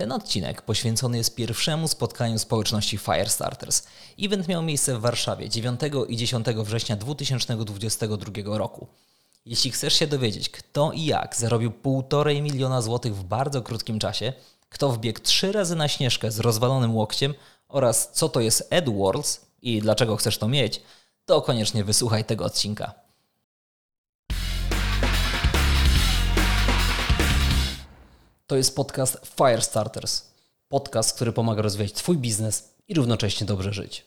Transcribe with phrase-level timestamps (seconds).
[0.00, 3.82] Ten odcinek poświęcony jest pierwszemu spotkaniu społeczności Firestarters.
[4.20, 8.86] Event miał miejsce w Warszawie 9 i 10 września 2022 roku.
[9.46, 14.32] Jeśli chcesz się dowiedzieć, kto i jak zarobił 1,5 miliona złotych w bardzo krótkim czasie,
[14.68, 17.34] kto wbiegł trzy razy na śnieżkę z rozwalonym łokciem
[17.68, 20.82] oraz co to jest AdWords i dlaczego chcesz to mieć,
[21.24, 23.09] to koniecznie wysłuchaj tego odcinka.
[28.50, 30.22] To jest podcast Firestarters.
[30.68, 34.06] Podcast, który pomaga rozwijać Twój biznes i równocześnie dobrze żyć.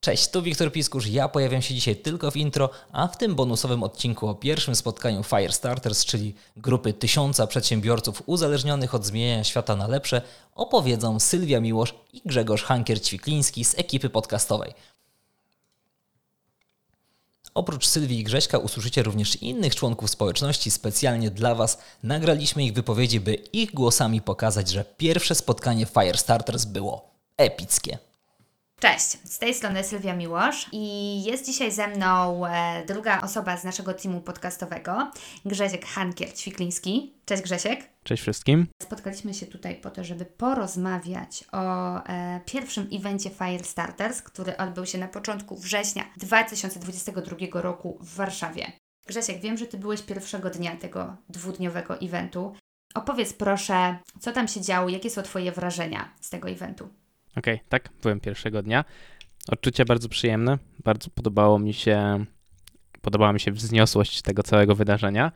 [0.00, 1.06] Cześć, tu Wiktor Piskusz.
[1.06, 5.22] Ja pojawiam się dzisiaj tylko w intro, a w tym bonusowym odcinku o pierwszym spotkaniu
[5.22, 10.22] Firestarters, czyli grupy tysiąca przedsiębiorców uzależnionych od zmieniania świata na lepsze,
[10.54, 14.74] opowiedzą Sylwia Miłosz i Grzegorz Hankier-Ćwikliński z ekipy podcastowej.
[17.54, 20.70] Oprócz Sylwii i Grześka usłyszycie również innych członków społeczności.
[20.70, 27.10] Specjalnie dla Was nagraliśmy ich wypowiedzi, by ich głosami pokazać, że pierwsze spotkanie Firestarters było
[27.36, 27.98] epickie.
[28.84, 33.64] Cześć, z tej strony Sylwia Miłosz i jest dzisiaj ze mną e, druga osoba z
[33.64, 35.10] naszego teamu podcastowego,
[35.44, 37.12] Grzesiek Hankier-Ćwikliński.
[37.24, 37.80] Cześć Grzesiek.
[38.02, 38.66] Cześć wszystkim.
[38.82, 44.98] Spotkaliśmy się tutaj po to, żeby porozmawiać o e, pierwszym evencie Firestarters, który odbył się
[44.98, 48.72] na początku września 2022 roku w Warszawie.
[49.06, 52.54] Grzesiek, wiem, że Ty byłeś pierwszego dnia tego dwudniowego eventu.
[52.94, 56.88] Opowiedz proszę, co tam się działo, jakie są Twoje wrażenia z tego eventu?
[57.36, 58.84] Okej, okay, tak, byłem pierwszego dnia.
[59.48, 62.24] Odczucia bardzo przyjemne, bardzo podobało mi się,
[63.02, 65.32] podobała mi się wzniosłość tego całego wydarzenia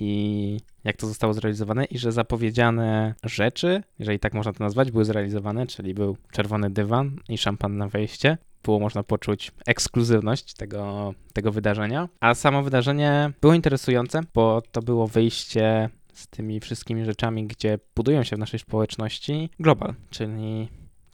[0.00, 5.04] i jak to zostało zrealizowane i że zapowiedziane rzeczy, jeżeli tak można to nazwać, były
[5.04, 8.38] zrealizowane, czyli był czerwony dywan i szampan na wejście.
[8.62, 12.08] Było można poczuć ekskluzywność tego, tego wydarzenia.
[12.20, 18.24] A samo wydarzenie było interesujące, bo to było wyjście z tymi wszystkimi rzeczami, gdzie budują
[18.24, 20.68] się w naszej społeczności global, czyli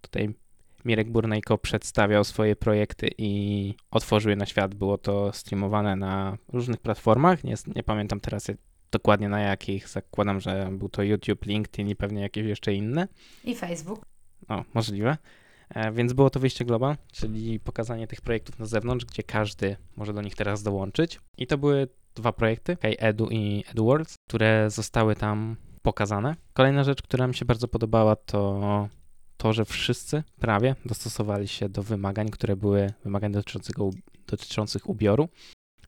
[0.05, 0.35] tutaj
[0.85, 4.75] Mirek Burnejko przedstawiał swoje projekty i otworzył je na świat.
[4.75, 7.45] Było to streamowane na różnych platformach.
[7.45, 8.51] Nie, nie pamiętam teraz
[8.93, 9.89] dokładnie na jakich.
[9.89, 13.09] Zakładam, że był to YouTube, LinkedIn i pewnie jakieś jeszcze inne.
[13.45, 14.07] I Facebook.
[14.49, 15.17] O, możliwe.
[15.69, 20.13] E, więc było to wyjście global, czyli pokazanie tych projektów na zewnątrz, gdzie każdy może
[20.13, 21.21] do nich teraz dołączyć.
[21.39, 26.37] I to były dwa projekty, Hey Edu i EduWords, które zostały tam pokazane.
[26.53, 28.89] Kolejna rzecz, która mi się bardzo podobała, to
[29.44, 33.32] to, że wszyscy prawie dostosowali się do wymagań, które były wymagań
[34.27, 35.28] dotyczących ubioru,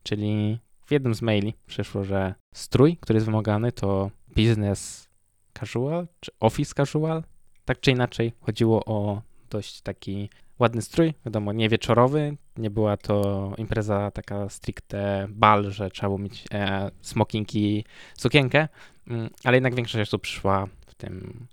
[0.02, 5.08] czyli w jednym z maili przyszło, że strój, który jest wymagany, to business
[5.58, 7.22] casual czy office casual.
[7.64, 13.52] Tak czy inaczej, chodziło o dość taki ładny strój, wiadomo, nie wieczorowy, nie była to
[13.58, 17.84] impreza taka stricte bal, że trzeba było mieć e, smoking i
[18.14, 18.68] sukienkę,
[19.06, 21.46] mm, ale jednak większość osób przyszła w tym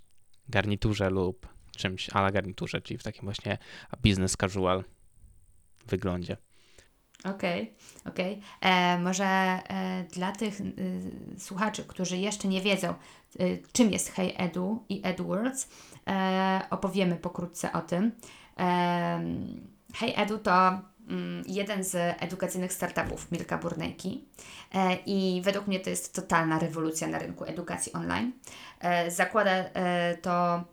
[0.49, 3.57] garniturze lub czymś a la garniturze, czyli w takim właśnie
[4.03, 4.83] business casual
[5.87, 6.37] wyglądzie.
[7.23, 8.33] Okej, okay, okej.
[8.33, 8.71] Okay.
[8.71, 10.73] E, może e, dla tych y,
[11.37, 12.93] słuchaczy, którzy jeszcze nie wiedzą,
[13.39, 15.69] y, czym jest Hey Edu i EdWords,
[16.07, 18.11] e, opowiemy pokrótce o tym.
[18.59, 19.23] E,
[19.93, 24.25] hey Edu to mm, jeden z edukacyjnych startupów Milka Burnejki
[24.73, 28.31] e, i według mnie to jest totalna rewolucja na rynku edukacji online.
[28.79, 29.51] E, zakłada
[30.21, 30.63] to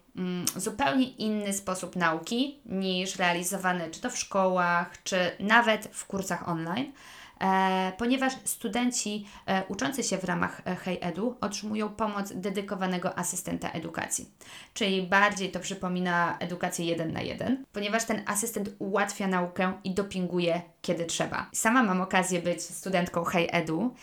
[0.56, 6.92] zupełnie inny sposób nauki niż realizowany czy to w szkołach, czy nawet w kursach online.
[7.40, 13.70] E, ponieważ studenci e, uczący się w ramach e, Hey Edu otrzymują pomoc dedykowanego asystenta
[13.70, 14.30] edukacji.
[14.74, 20.62] Czyli bardziej to przypomina edukację jeden na jeden, ponieważ ten asystent ułatwia naukę i dopinguje
[20.82, 21.50] kiedy trzeba.
[21.52, 23.94] Sama mam okazję być studentką Hey Edu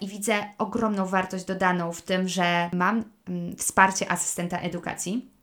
[0.00, 5.35] i widzę ogromną wartość dodaną w tym, że mam mm, wsparcie asystenta edukacji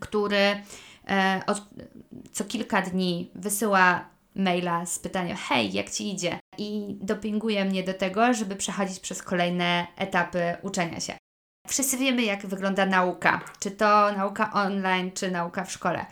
[0.00, 0.62] który
[1.08, 1.62] e, od,
[2.32, 6.38] co kilka dni wysyła maila z pytaniem: Hej, jak ci idzie?
[6.58, 11.16] I dopinguje mnie do tego, żeby przechodzić przez kolejne etapy uczenia się.
[11.68, 16.06] Wszyscy wiemy, jak wygląda nauka, czy to nauka online, czy nauka w szkole.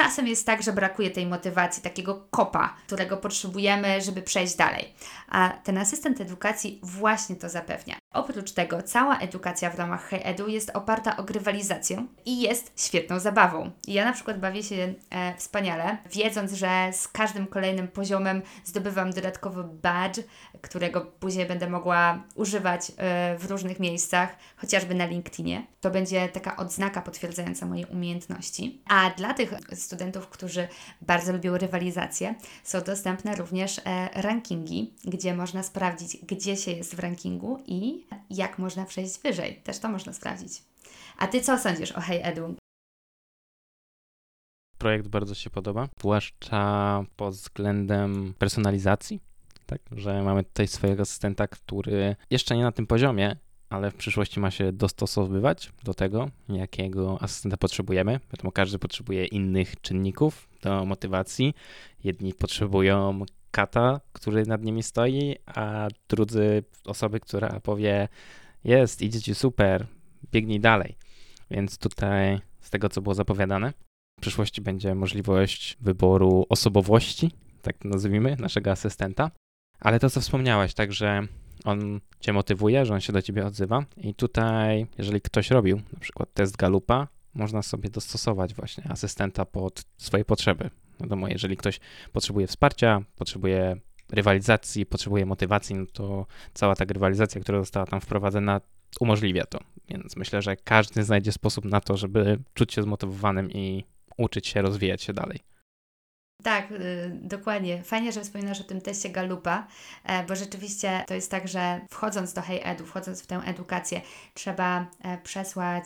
[0.00, 4.94] Czasem jest tak, że brakuje tej motywacji, takiego kopa, którego potrzebujemy, żeby przejść dalej.
[5.28, 7.96] A ten asystent edukacji właśnie to zapewnia.
[8.14, 13.18] Oprócz tego, cała edukacja w ramach Hey Edu jest oparta o grywalizację i jest świetną
[13.18, 13.70] zabawą.
[13.86, 19.64] Ja na przykład bawię się e, wspaniale, wiedząc, że z każdym kolejnym poziomem zdobywam dodatkowy
[19.64, 20.20] badge,
[20.60, 25.66] którego później będę mogła używać e, w różnych miejscach, chociażby na LinkedInie.
[25.80, 28.82] To będzie taka odznaka potwierdzająca moje umiejętności.
[28.88, 29.54] A dla tych
[29.90, 30.68] studentów, którzy
[31.02, 32.34] bardzo lubią rywalizację,
[32.64, 38.58] są dostępne również e, rankingi, gdzie można sprawdzić, gdzie się jest w rankingu i jak
[38.58, 39.60] można przejść wyżej.
[39.64, 40.62] Też to można sprawdzić.
[41.18, 42.54] A Ty co sądzisz o Hey Edu?
[44.78, 49.20] Projekt bardzo się podoba, zwłaszcza pod względem personalizacji,
[49.66, 53.36] tak, że mamy tutaj swojego asystenta, który jeszcze nie na tym poziomie,
[53.70, 58.20] ale w przyszłości ma się dostosowywać do tego, jakiego asystenta potrzebujemy.
[58.32, 61.54] Wiadomo, każdy potrzebuje innych czynników do motywacji.
[62.04, 68.08] Jedni potrzebują kata, który nad nimi stoi, a drudzy osoby, która powie:
[68.64, 69.86] Jest, idzie ci super,
[70.32, 70.96] biegnij dalej.
[71.50, 73.72] Więc tutaj, z tego co było zapowiadane,
[74.18, 77.30] w przyszłości będzie możliwość wyboru osobowości,
[77.62, 79.30] tak to nazwijmy, naszego asystenta.
[79.80, 81.26] Ale to, co wspomniałaś, także
[81.64, 83.84] on cię motywuje, że on się do ciebie odzywa.
[83.96, 89.84] I tutaj, jeżeli ktoś robił na przykład test Galupa, można sobie dostosować właśnie asystenta pod
[89.98, 90.70] swoje potrzeby.
[91.00, 91.80] Wiadomo, jeżeli ktoś
[92.12, 93.76] potrzebuje wsparcia, potrzebuje
[94.12, 98.60] rywalizacji, potrzebuje motywacji, no to cała ta rywalizacja, która została tam wprowadzona,
[99.00, 99.58] umożliwia to.
[99.88, 103.84] Więc myślę, że każdy znajdzie sposób na to, żeby czuć się zmotywowanym i
[104.16, 105.49] uczyć się, rozwijać się dalej.
[106.42, 107.82] Tak, y, dokładnie.
[107.82, 109.66] Fajnie, że wspominasz o tym teście Galupa,
[110.04, 114.00] e, bo rzeczywiście to jest tak, że wchodząc do Hey Edu, wchodząc w tę edukację,
[114.34, 115.84] trzeba e, przesłać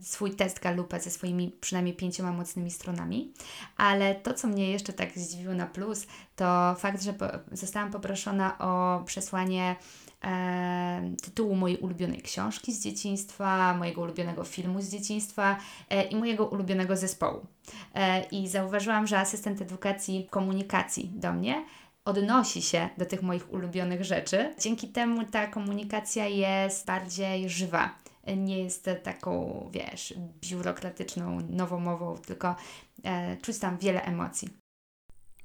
[0.00, 3.32] swój test Galupa ze swoimi przynajmniej pięcioma mocnymi stronami,
[3.76, 6.06] ale to, co mnie jeszcze tak zdziwiło na plus,
[6.36, 7.14] to fakt, że
[7.52, 9.76] zostałam poproszona o przesłanie
[10.24, 15.58] e, tytułu mojej ulubionej książki z dzieciństwa, mojego ulubionego filmu z dzieciństwa
[15.90, 17.46] e, i mojego ulubionego zespołu.
[17.94, 21.64] E, I zauważyłam, że asystent edukacji komunikacji do mnie
[22.04, 24.54] odnosi się do tych moich ulubionych rzeczy.
[24.60, 27.94] Dzięki temu ta komunikacja jest bardziej żywa.
[28.36, 32.56] Nie jest taką, wiesz, biurokratyczną, nowomową, tylko
[33.04, 34.48] e, czuć tam wiele emocji.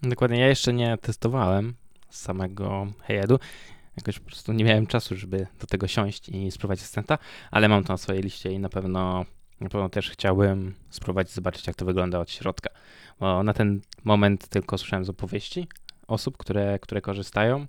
[0.01, 1.73] Dokładnie, ja jeszcze nie testowałem
[2.09, 3.39] samego Heyedu.
[3.97, 7.17] Jakoś po prostu nie miałem czasu, żeby do tego siąść i spróbować asystenta,
[7.51, 9.25] ale mam to na swojej liście i na pewno,
[9.59, 12.69] na pewno też chciałbym spróbować zobaczyć, jak to wygląda od środka.
[13.19, 15.67] Bo na ten moment tylko słyszałem z opowieści
[16.07, 17.67] osób, które, które korzystają.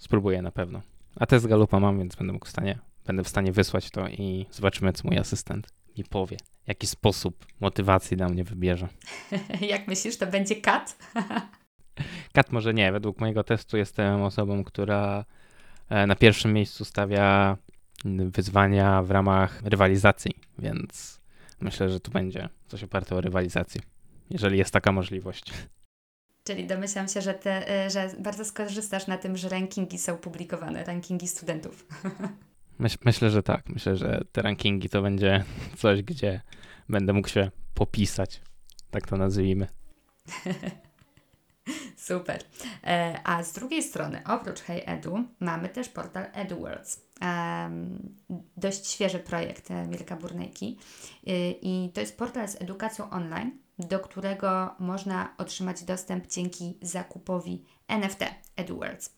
[0.00, 0.82] Spróbuję na pewno.
[1.16, 4.46] A test Galupa mam, więc będę mógł w stanie, będę w stanie wysłać to i
[4.50, 5.66] zobaczymy, co mój asystent
[5.98, 6.36] mi powie.
[6.66, 8.88] Jaki sposób motywacji dla mnie wybierze.
[9.70, 10.98] jak myślisz, to będzie kat?
[12.32, 12.92] kat może nie.
[12.92, 15.24] Według mojego testu jestem osobą, która
[15.90, 17.56] na pierwszym miejscu stawia
[18.04, 21.20] wyzwania w ramach rywalizacji, więc
[21.60, 23.80] myślę, że tu będzie coś oparte o rywalizację,
[24.30, 25.52] jeżeli jest taka możliwość.
[26.44, 30.84] Czyli domyślam się, że, te, e, że bardzo skorzystasz na tym, że rankingi są publikowane,
[30.84, 31.86] rankingi studentów.
[32.78, 33.68] Myś, myślę, że tak.
[33.68, 35.44] Myślę, że te rankingi to będzie
[35.76, 36.40] coś, gdzie
[36.88, 38.40] będę mógł się popisać.
[38.90, 39.66] Tak to nazwijmy.
[41.96, 42.44] Super.
[42.84, 47.00] E, a z drugiej strony, oprócz Hey Edu, mamy też portal EduWorlds.
[47.22, 48.16] Um,
[48.56, 50.78] dość świeży projekt e, Mirka Burnejki.
[51.26, 57.64] E, I to jest portal z edukacją online, do którego można otrzymać dostęp dzięki zakupowi
[57.88, 58.20] NFT
[58.56, 59.16] EduWorlds.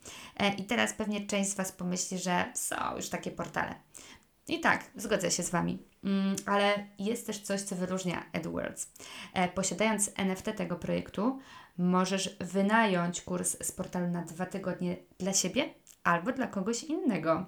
[0.59, 3.75] I teraz pewnie część z Was pomyśli, że są już takie portale.
[4.49, 5.79] I tak, zgodzę się z Wami.
[6.05, 8.93] Mm, ale jest też coś, co wyróżnia EduWorlds.
[9.55, 11.39] Posiadając NFT tego projektu,
[11.79, 15.75] możesz wynająć kurs z portalu na dwa tygodnie dla siebie
[16.05, 17.47] albo dla kogoś innego.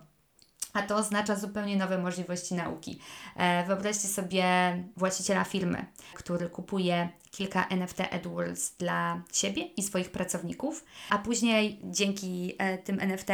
[0.73, 2.99] A to oznacza zupełnie nowe możliwości nauki.
[3.37, 4.45] E, wyobraźcie sobie
[4.97, 12.55] właściciela firmy, który kupuje kilka NFT AdWords dla siebie i swoich pracowników, a później dzięki
[12.59, 13.29] e, tym NFT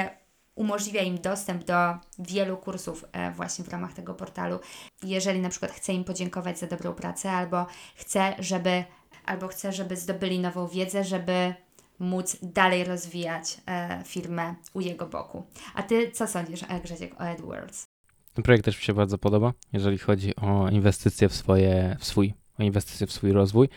[0.55, 1.75] umożliwia im dostęp do
[2.19, 4.59] wielu kursów e, właśnie w ramach tego portalu.
[5.03, 7.67] Jeżeli na przykład chce im podziękować za dobrą pracę albo
[7.97, 8.85] chce, żeby
[9.27, 11.55] albo chce, żeby zdobyli nową wiedzę, żeby
[11.99, 15.47] móc dalej rozwijać e, firmę u jego boku.
[15.75, 17.85] A ty co sądzisz, e, Grzesiek, o AdWords?
[18.35, 22.35] Ten projekt też mi się bardzo podoba, jeżeli chodzi o inwestycje w swoje, w swój,
[22.59, 23.69] o inwestycje w swój rozwój.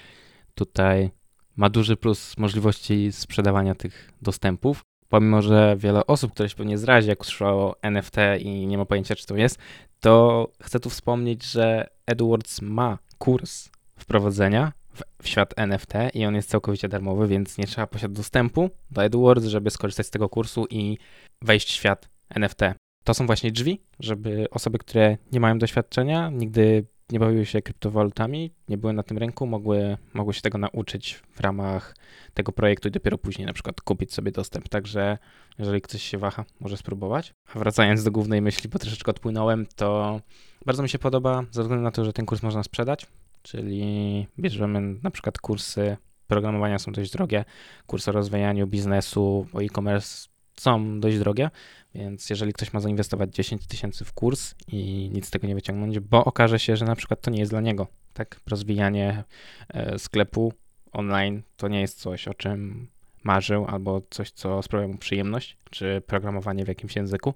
[0.56, 1.12] Tutaj
[1.56, 4.82] ma duży plus możliwości sprzedawania tych dostępów.
[5.10, 9.16] Pomimo, że wiele osób, które się pewnie zrazi, jak usłyszało NFT i nie ma pojęcia,
[9.16, 9.58] czy to jest,
[10.00, 16.50] to chcę tu wspomnieć, że AdWords ma kurs wprowadzenia w, świat NFT i on jest
[16.50, 20.98] całkowicie darmowy, więc nie trzeba posiadać dostępu do AdWords, żeby skorzystać z tego kursu i
[21.42, 22.62] wejść w świat NFT.
[23.04, 28.52] To są właśnie drzwi, żeby osoby, które nie mają doświadczenia, nigdy nie bawiły się kryptowalutami,
[28.70, 31.96] nie były na tym rynku, mogły, mogły się tego nauczyć w ramach
[32.34, 34.70] tego projektu i dopiero później na przykład kupić sobie dostęp.
[34.70, 35.18] Także
[35.60, 37.34] jeżeli ktoś się waha, może spróbować.
[37.56, 40.20] A wracając do głównej myśli, bo troszeczkę odpłynąłem, to
[40.66, 43.08] bardzo mi się podoba, ze względu na to, że ten kurs można sprzedać
[43.44, 45.98] czyli bierzemy na przykład kursy
[46.28, 47.46] programowania są dość drogie,
[47.88, 51.50] kursy o rozwijaniu biznesu, o e-commerce są dość drogie,
[51.96, 56.00] więc jeżeli ktoś ma zainwestować 10 tysięcy w kurs i nic z tego nie wyciągnąć,
[56.00, 58.40] bo okaże się, że na przykład to nie jest dla niego, tak?
[58.48, 59.24] Rozwijanie
[59.70, 60.54] e, sklepu
[60.92, 62.88] online to nie jest coś, o czym
[63.24, 67.34] marzył, albo coś, co sprawia mu przyjemność, czy programowanie w jakimś języku,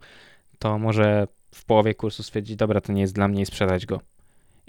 [0.60, 4.02] to może w połowie kursu stwierdzić, dobra, to nie jest dla mnie i sprzedać go.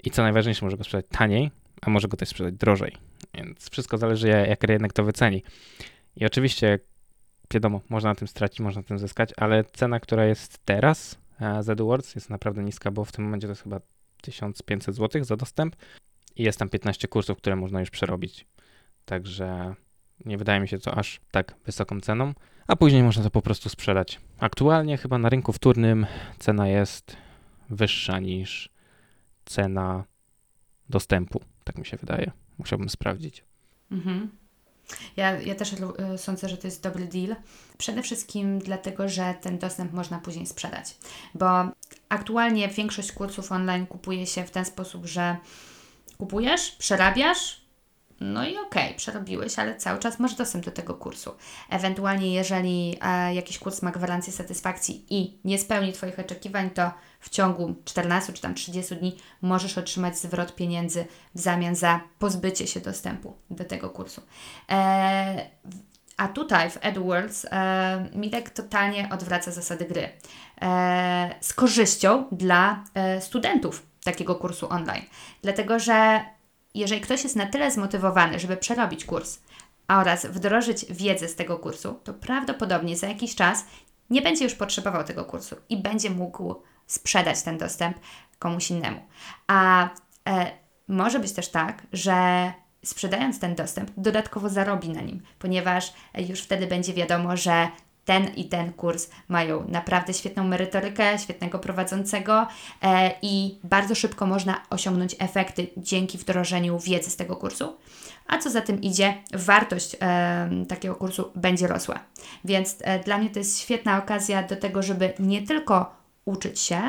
[0.03, 1.51] I co najważniejsze, może go sprzedać taniej,
[1.81, 2.95] a może go też sprzedać drożej.
[3.33, 5.43] Więc wszystko zależy, jak rynek to wyceni.
[6.15, 6.79] I oczywiście,
[7.53, 11.19] wiadomo, można na tym stracić, można na tym zyskać, ale cena, która jest teraz
[11.61, 13.79] z AdWords jest naprawdę niska, bo w tym momencie to jest chyba
[14.21, 15.75] 1500 zł za dostęp
[16.35, 18.45] i jest tam 15 kursów, które można już przerobić.
[19.05, 19.75] Także
[20.25, 22.33] nie wydaje mi się to aż tak wysoką ceną,
[22.67, 24.19] a później można to po prostu sprzedać.
[24.39, 26.05] Aktualnie chyba na rynku wtórnym
[26.39, 27.17] cena jest
[27.69, 28.69] wyższa niż
[29.49, 30.03] cena
[30.89, 32.31] dostępu, tak mi się wydaje.
[32.57, 33.43] Musiałbym sprawdzić.
[33.91, 34.29] Mhm.
[35.17, 37.35] Ja, ja też y, sądzę, że to jest dobry deal.
[37.77, 40.97] Przede wszystkim dlatego, że ten dostęp można później sprzedać.
[41.35, 41.47] Bo
[42.09, 45.37] aktualnie większość kursów online kupuje się w ten sposób, że
[46.17, 47.61] kupujesz, przerabiasz,
[48.21, 51.31] no i okej, okay, przerobiłeś, ale cały czas masz dostęp do tego kursu.
[51.69, 57.29] Ewentualnie, jeżeli e, jakiś kurs ma gwarancję satysfakcji i nie spełni Twoich oczekiwań, to w
[57.29, 62.79] ciągu 14 czy tam 30 dni możesz otrzymać zwrot pieniędzy w zamian za pozbycie się
[62.79, 64.21] dostępu do tego kursu.
[64.69, 65.49] E,
[66.17, 70.09] a tutaj w AdWords e, Midek totalnie odwraca zasady gry
[70.61, 75.05] e, z korzyścią dla e, studentów takiego kursu online.
[75.41, 76.21] Dlatego, że
[76.75, 79.39] jeżeli ktoś jest na tyle zmotywowany, żeby przerobić kurs
[79.87, 83.65] oraz wdrożyć wiedzę z tego kursu, to prawdopodobnie za jakiś czas
[84.09, 86.55] nie będzie już potrzebował tego kursu i będzie mógł
[86.87, 87.97] sprzedać ten dostęp
[88.39, 88.99] komuś innemu.
[89.47, 89.89] A
[90.29, 90.51] e,
[90.87, 92.51] może być też tak, że
[92.85, 95.93] sprzedając ten dostęp, dodatkowo zarobi na nim, ponieważ
[96.29, 97.67] już wtedy będzie wiadomo, że
[98.09, 102.47] ten i ten kurs mają naprawdę świetną merytorykę, świetnego prowadzącego
[102.81, 107.77] e, i bardzo szybko można osiągnąć efekty dzięki wdrożeniu wiedzy z tego kursu.
[108.27, 111.99] A co za tym idzie, wartość e, takiego kursu będzie rosła.
[112.45, 116.81] Więc e, dla mnie to jest świetna okazja do tego, żeby nie tylko uczyć się,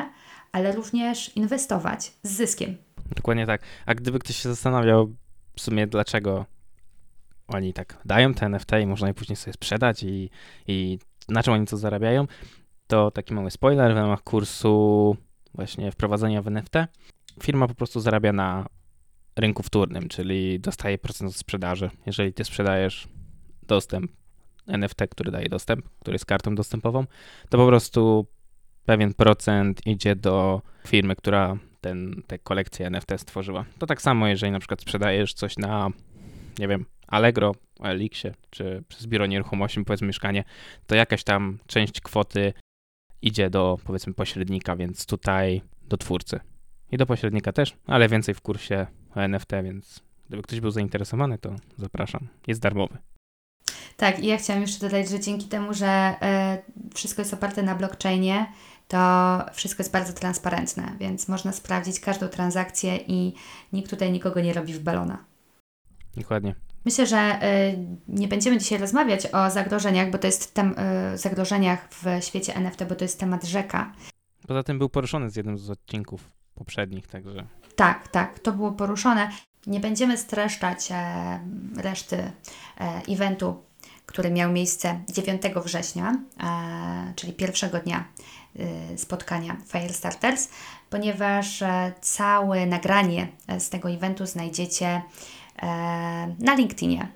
[0.51, 2.77] ale również inwestować z zyskiem.
[3.15, 3.61] Dokładnie tak.
[3.85, 5.11] A gdyby ktoś się zastanawiał
[5.55, 6.45] w sumie dlaczego
[7.47, 10.29] oni tak dają te NFT i można je później sobie sprzedać i,
[10.67, 10.99] i
[11.29, 12.27] na czym oni co zarabiają,
[12.87, 15.15] to taki mały spoiler w ramach kursu
[15.53, 16.73] właśnie wprowadzenia w NFT.
[17.43, 18.65] Firma po prostu zarabia na
[19.35, 21.89] rynku wtórnym, czyli dostaje procent od sprzedaży.
[22.05, 23.07] Jeżeli ty sprzedajesz
[23.67, 24.11] dostęp
[24.67, 27.05] NFT, który daje dostęp, który jest kartą dostępową,
[27.49, 28.27] to po prostu
[28.85, 33.65] pewien procent idzie do firmy, która ten, tę kolekcję NFT stworzyła.
[33.79, 35.89] To tak samo, jeżeli na przykład sprzedajesz coś na,
[36.59, 40.43] nie wiem, Allegro, Elixie, czy przez biuro nieruchomości, powiedzmy mieszkanie,
[40.87, 42.53] to jakaś tam część kwoty
[43.21, 46.39] idzie do, powiedzmy, pośrednika, więc tutaj do twórcy.
[46.91, 51.55] I do pośrednika też, ale więcej w kursie NFT, więc gdyby ktoś był zainteresowany, to
[51.77, 52.27] zapraszam.
[52.47, 52.97] Jest darmowy.
[53.97, 56.15] Tak, i ja chciałam jeszcze dodać, że dzięki temu, że
[56.91, 58.45] y, wszystko jest oparte na blockchainie,
[58.87, 58.97] to
[59.53, 63.33] wszystko jest bardzo transparentne, więc można sprawdzić każdą transakcję i
[63.73, 65.25] nikt tutaj nikogo nie robi w balona.
[66.17, 66.55] Dokładnie.
[66.85, 70.75] Myślę, że y, nie będziemy dzisiaj rozmawiać o zagrożeniach, bo to jest tem,
[71.13, 73.93] y, zagrożeniach w świecie NFT, bo to jest temat rzeka.
[74.47, 77.47] Poza tym był poruszony z jednym z odcinków poprzednich, także.
[77.75, 79.29] Tak, tak, to było poruszone.
[79.67, 81.39] Nie będziemy streszczać e,
[81.77, 82.31] reszty e,
[83.09, 83.63] eventu,
[84.05, 88.03] który miał miejsce 9 września, e, czyli pierwszego dnia
[88.97, 90.49] spotkania Firestarters,
[90.89, 91.63] ponieważ
[92.01, 93.27] całe nagranie
[93.59, 95.01] z tego eventu znajdziecie
[96.39, 97.07] na LinkedInie.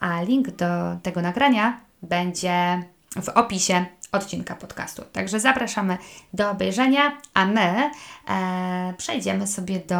[0.00, 0.66] A link do
[1.02, 2.82] tego nagrania będzie
[3.22, 5.02] w opisie odcinka podcastu.
[5.12, 5.98] Także zapraszamy
[6.32, 7.90] do obejrzenia, a my
[8.28, 9.94] e, przejdziemy sobie do,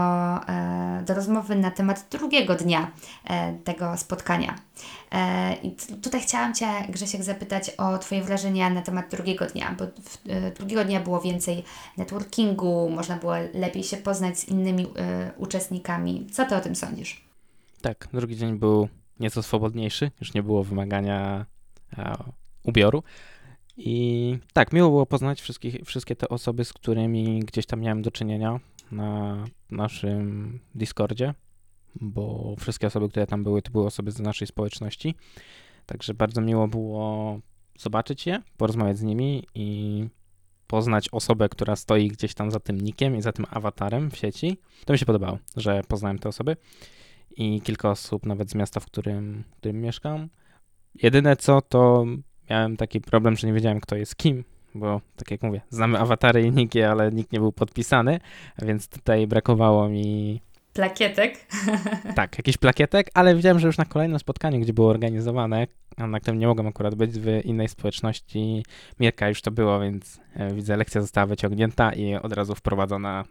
[0.49, 2.91] e, do rozmowy na temat drugiego dnia
[3.25, 4.55] e, tego spotkania.
[5.13, 9.85] E, I tutaj chciałam Cię, Grzesiek, zapytać o Twoje wrażenia na temat drugiego dnia, bo
[9.87, 11.65] w, e, drugiego dnia było więcej
[11.97, 14.87] networkingu, można było lepiej się poznać z innymi
[15.37, 16.27] uczestnikami.
[16.33, 17.34] Co Ty o tym sądzisz?
[17.85, 18.89] Tak, drugi dzień był
[19.21, 21.47] nieco swobodniejszy, już nie było wymagania
[21.99, 22.15] e,
[22.63, 23.03] ubioru.
[23.77, 28.11] I tak, miło było poznać wszystkich, wszystkie te osoby, z którymi gdzieś tam miałem do
[28.11, 28.61] czynienia
[28.93, 31.35] na naszym Discordzie,
[31.95, 35.15] bo wszystkie osoby, które tam były, to były osoby z naszej społeczności.
[35.87, 37.39] Także bardzo miło było
[37.79, 40.09] zobaczyć je, porozmawiać z nimi i
[40.67, 44.57] poznać osobę, która stoi gdzieś tam za tym nikiem i za tym awatarem w sieci.
[44.85, 46.57] To mi się podobało, że poznałem te osoby
[47.37, 50.29] i kilka osób nawet z miasta, w którym, w którym mieszkam.
[50.95, 52.05] Jedyne co, to
[52.51, 56.43] miałem taki problem, że nie wiedziałem, kto jest kim, bo tak jak mówię, znamy awatary
[56.43, 58.21] i niki, ale nikt nie był podpisany,
[58.63, 60.41] więc tutaj brakowało mi
[60.75, 61.47] Plakietek.
[62.17, 66.21] tak, jakiś plakietek, ale widziałem, że już na kolejnym spotkaniu, gdzie było organizowane, a na
[66.21, 68.65] którym nie mogłem akurat być w innej społeczności,
[69.01, 73.25] Mirka już to było, więc e, widzę, lekcja została wyciągnięta i od razu wprowadzona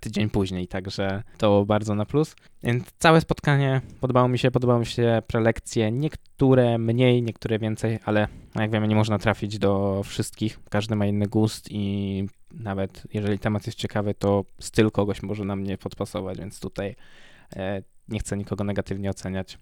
[0.00, 2.36] tydzień później, także to bardzo na plus.
[2.62, 8.28] Więc całe spotkanie podobało mi się, podobały mi się prelekcje, niektóre mniej, niektóre więcej, ale
[8.54, 13.38] no jak wiemy, nie można trafić do wszystkich, każdy ma inny gust i nawet jeżeli
[13.38, 16.96] temat jest ciekawy, to styl kogoś może nam nie podpasować, więc tutaj
[17.56, 19.58] e, nie chcę nikogo negatywnie oceniać.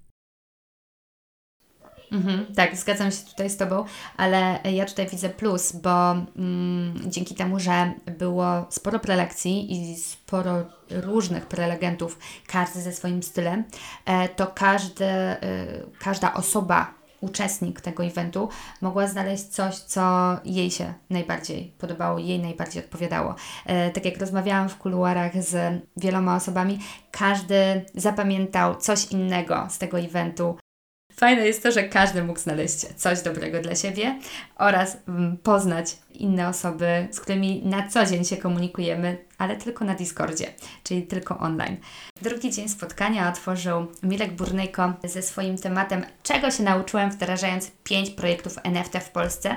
[2.13, 3.85] Mhm, tak, zgadzam się tutaj z Tobą,
[4.17, 10.65] ale ja tutaj widzę plus, bo mm, dzięki temu, że było sporo prelekcji i sporo
[10.91, 13.65] różnych prelegentów, każdy ze swoim stylem,
[14.05, 15.39] e, to każdy, e,
[15.99, 18.49] każda osoba, uczestnik tego eventu
[18.81, 23.35] mogła znaleźć coś, co jej się najbardziej podobało, jej najbardziej odpowiadało.
[23.67, 26.79] E, tak jak rozmawiałam w kuluarach z wieloma osobami,
[27.11, 30.57] każdy zapamiętał coś innego z tego eventu,
[31.21, 34.19] Fajne jest to, że każdy mógł znaleźć coś dobrego dla siebie
[34.57, 39.95] oraz mm, poznać inne osoby, z którymi na co dzień się komunikujemy, ale tylko na
[39.95, 40.47] Discordzie,
[40.85, 41.77] czyli tylko online.
[42.23, 48.59] Drugi dzień spotkania otworzył Milek Burnejko ze swoim tematem Czego się nauczyłem wdrażając 5 projektów
[48.65, 49.57] NFT w Polsce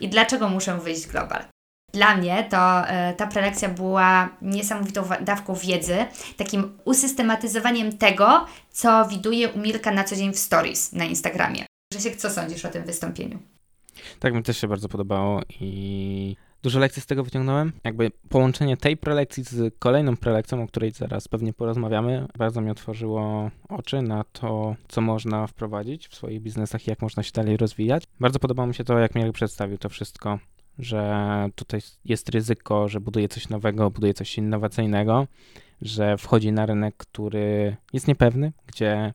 [0.00, 1.59] i dlaczego muszę wyjść global.
[1.92, 5.96] Dla mnie to e, ta prelekcja była niesamowitą dawką wiedzy,
[6.36, 11.66] takim usystematyzowaniem tego, co widuję u Mirka na co dzień w stories na Instagramie.
[11.92, 13.38] Grzesiek, co sądzisz o tym wystąpieniu?
[14.18, 17.72] Tak, mi też się bardzo podobało i dużo lekcji z tego wyciągnąłem.
[17.84, 23.50] Jakby połączenie tej prelekcji z kolejną prelekcją, o której zaraz pewnie porozmawiamy, bardzo mi otworzyło
[23.68, 28.04] oczy na to, co można wprowadzić w swoich biznesach i jak można się dalej rozwijać.
[28.20, 30.38] Bardzo podobało mi się to, jak Mirek przedstawił to wszystko
[30.84, 35.26] że tutaj jest ryzyko, że buduje coś nowego, buduje coś innowacyjnego,
[35.82, 39.14] że wchodzi na rynek, który jest niepewny, gdzie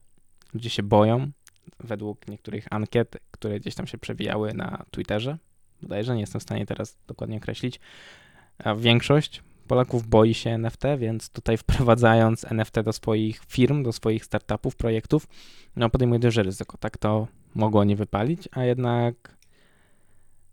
[0.54, 1.32] ludzie się boją,
[1.80, 5.38] według niektórych ankiet, które gdzieś tam się przewijały na Twitterze.
[5.82, 7.80] Bodajże nie jestem w stanie teraz dokładnie określić.
[8.58, 14.26] A większość Polaków boi się NFT, więc tutaj wprowadzając NFT do swoich firm, do swoich
[14.26, 15.28] startupów, projektów,
[15.76, 16.78] no podejmuje duże ryzyko.
[16.78, 19.38] Tak to mogło nie wypalić, a jednak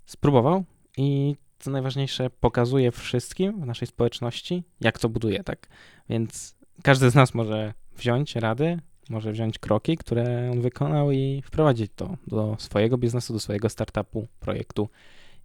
[0.06, 0.64] spróbował,
[0.96, 5.68] i co najważniejsze, pokazuje wszystkim w naszej społeczności, jak to buduje, tak?
[6.08, 8.78] Więc każdy z nas może wziąć rady,
[9.08, 14.26] może wziąć kroki, które on wykonał i wprowadzić to do swojego biznesu, do swojego startupu,
[14.40, 14.88] projektu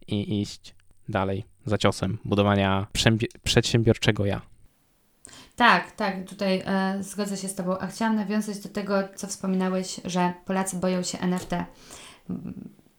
[0.08, 0.76] i iść
[1.10, 2.88] dalej za ciosem budowania
[3.44, 4.42] przedsiębiorczego ja.
[5.56, 7.78] Tak, tak, tutaj e, zgodzę się z Tobą.
[7.78, 11.52] A chciałam nawiązać do tego, co wspominałeś, że Polacy boją się NFT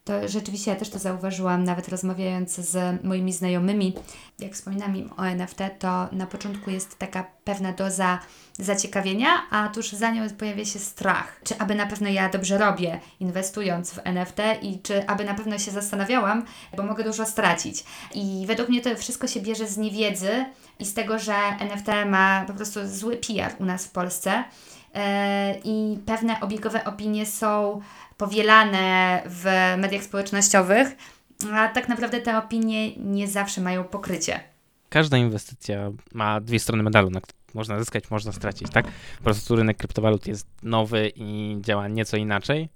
[0.09, 3.95] to rzeczywiście ja też to zauważyłam, nawet rozmawiając z moimi znajomymi.
[4.39, 8.19] Jak wspominam im o NFT, to na początku jest taka pewna doza
[8.59, 11.41] zaciekawienia, a tuż za nią pojawia się strach.
[11.45, 15.59] Czy aby na pewno ja dobrze robię, inwestując w NFT i czy aby na pewno
[15.59, 16.45] się zastanawiałam,
[16.77, 17.85] bo mogę dużo stracić.
[18.15, 20.45] I według mnie to wszystko się bierze z niewiedzy
[20.79, 24.45] i z tego, że NFT ma po prostu zły PR u nas w Polsce.
[24.95, 27.81] E, I pewne obiegowe opinie są
[28.19, 29.45] powielane w
[29.79, 30.89] mediach społecznościowych,
[31.53, 34.41] a tak naprawdę te opinie nie zawsze mają pokrycie.
[34.89, 37.21] Każda inwestycja ma dwie strony medalu, na
[37.55, 38.87] można zyskać, można stracić, tak?
[39.19, 42.69] Po prostu rynek kryptowalut jest nowy i działa nieco inaczej,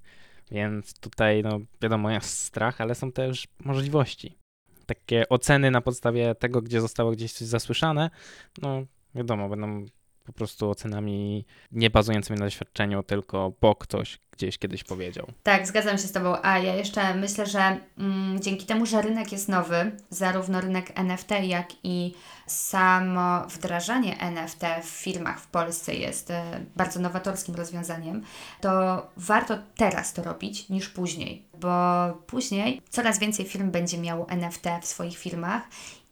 [0.50, 4.38] więc tutaj, no wiadomo, jest strach, ale są też możliwości.
[4.86, 8.10] Takie oceny na podstawie tego, gdzie zostało gdzieś coś zasłyszane,
[8.62, 8.82] no
[9.14, 9.86] wiadomo, będą
[10.24, 15.26] po prostu ocenami nie bazującymi na doświadczeniu, tylko bo ktoś gdzieś kiedyś powiedział.
[15.42, 16.36] Tak, zgadzam się z Tobą.
[16.42, 21.30] A ja jeszcze myślę, że mm, dzięki temu, że rynek jest nowy, zarówno rynek NFT,
[21.42, 22.14] jak i
[22.46, 28.22] samo wdrażanie NFT w firmach w Polsce jest e, bardzo nowatorskim rozwiązaniem,
[28.60, 34.66] to warto teraz to robić niż później, bo później coraz więcej firm będzie miało NFT
[34.82, 35.62] w swoich firmach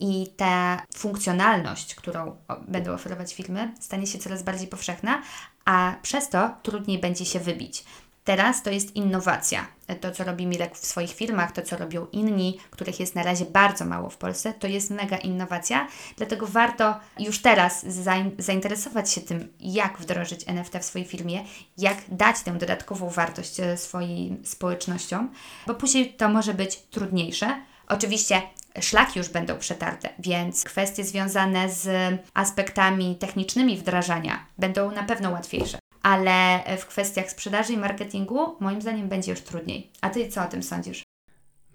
[0.01, 2.37] i ta funkcjonalność, którą
[2.69, 5.23] będą oferować firmy, stanie się coraz bardziej powszechna,
[5.65, 7.85] a przez to trudniej będzie się wybić.
[8.25, 9.67] Teraz to jest innowacja.
[10.01, 13.45] To, co robi Mirek w swoich firmach, to, co robią inni, których jest na razie
[13.45, 15.89] bardzo mało w Polsce, to jest mega innowacja.
[16.17, 17.87] Dlatego warto już teraz
[18.39, 21.45] zainteresować się tym, jak wdrożyć NFT w swojej firmie,
[21.79, 25.31] jak dać tę dodatkową wartość e, swoim społecznościom,
[25.67, 28.43] bo później to może być trudniejsze, Oczywiście
[28.81, 31.89] szlaki już będą przetarte, więc kwestie związane z
[32.35, 35.80] aspektami technicznymi wdrażania będą na pewno łatwiejsze.
[36.03, 39.91] Ale w kwestiach sprzedaży i marketingu, moim zdaniem, będzie już trudniej.
[40.01, 41.03] A ty co o tym sądzisz?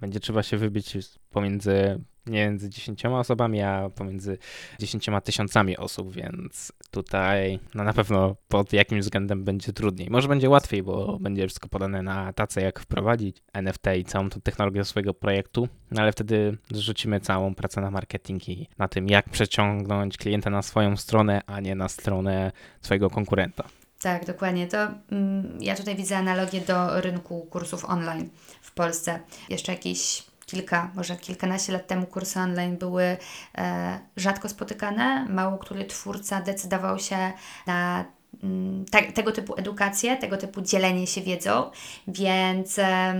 [0.01, 0.97] Będzie trzeba się wybić
[1.29, 4.37] pomiędzy między 10 osobami, a pomiędzy
[4.79, 10.09] 10 tysiącami osób, więc tutaj no na pewno pod jakimś względem będzie trudniej.
[10.09, 14.41] Może będzie łatwiej, bo będzie wszystko podane na tace, jak wprowadzić NFT i całą tą
[14.41, 19.29] technologię swojego projektu, no ale wtedy zrzucimy całą pracę na marketing i na tym, jak
[19.29, 23.63] przeciągnąć klienta na swoją stronę, a nie na stronę swojego konkurenta.
[24.05, 24.67] Tak, dokładnie.
[24.67, 24.77] To
[25.11, 28.29] mm, ja tutaj widzę analogię do rynku kursów online
[28.61, 29.19] w Polsce.
[29.49, 33.17] Jeszcze jakieś kilka, może kilkanaście lat temu kursy online były
[33.57, 35.25] e, rzadko spotykane.
[35.29, 37.33] Mało który twórca decydował się
[37.67, 38.05] na
[38.43, 41.71] mm, te, tego typu edukację, tego typu dzielenie się wiedzą,
[42.07, 43.15] więc e,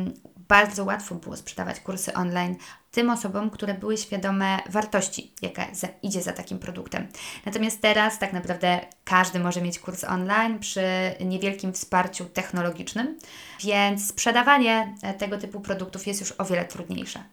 [0.48, 2.56] bardzo łatwo było sprzedawać kursy online
[2.96, 7.08] tym osobom, które były świadome wartości, jaka za, idzie za takim produktem.
[7.46, 10.82] Natomiast teraz tak naprawdę każdy może mieć kurs online przy
[11.26, 13.18] niewielkim wsparciu technologicznym,
[13.64, 17.24] więc sprzedawanie e, tego typu produktów jest już o wiele trudniejsze.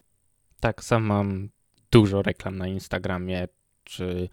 [0.61, 1.48] Tak, sam mam
[1.90, 3.48] dużo reklam na Instagramie
[3.85, 4.29] czy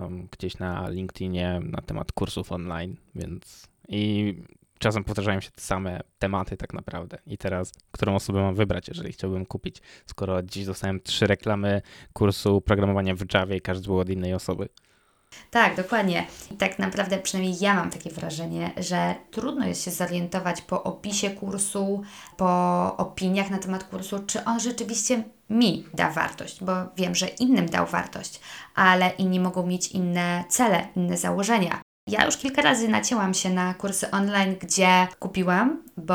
[0.00, 4.34] um, gdzieś na LinkedInie na temat kursów online, więc i
[4.78, 7.18] czasem powtarzają się te same tematy tak naprawdę.
[7.26, 12.60] I teraz, którą osobę mam wybrać, jeżeli chciałbym kupić, skoro dziś dostałem trzy reklamy kursu
[12.60, 14.68] programowania w Java i każdy był od innej osoby.
[15.50, 16.26] Tak, dokładnie.
[16.50, 21.30] I tak naprawdę przynajmniej ja mam takie wrażenie, że trudno jest się zorientować po opisie
[21.30, 22.02] kursu,
[22.36, 27.66] po opiniach na temat kursu, czy on rzeczywiście mi da wartość, bo wiem, że innym
[27.66, 28.40] dał wartość,
[28.74, 31.80] ale inni mogą mieć inne cele, inne założenia.
[32.08, 36.14] Ja już kilka razy nacięłam się na kursy online, gdzie kupiłam, bo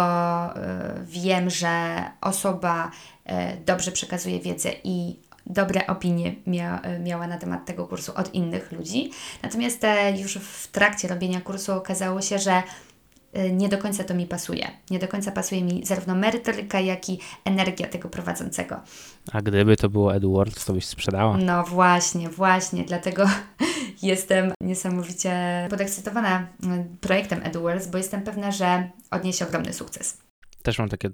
[0.49, 0.59] y,
[1.05, 2.91] wiem, że osoba
[3.25, 3.31] y,
[3.65, 9.11] dobrze przekazuje wiedzę i dobre opinie mia, miała na temat tego kursu od innych ludzi.
[9.43, 12.63] Natomiast e, już w trakcie robienia kursu okazało się, że
[13.51, 14.67] nie do końca to mi pasuje.
[14.89, 18.79] Nie do końca pasuje mi zarówno merytoryka, jak i energia tego prowadzącego.
[19.31, 21.37] A gdyby to było Edwards, to byś sprzedała?
[21.37, 22.83] No właśnie, właśnie.
[22.83, 23.25] Dlatego
[24.03, 30.21] jestem niesamowicie podekscytowana mm, projektem Edwards, bo jestem pewna, że odniesie ogromny sukces.
[30.63, 31.09] Też mam takie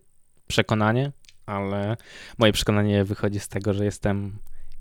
[0.48, 1.12] przekonanie,
[1.46, 1.98] ale
[2.38, 4.38] moje przekonanie wychodzi z tego, że jestem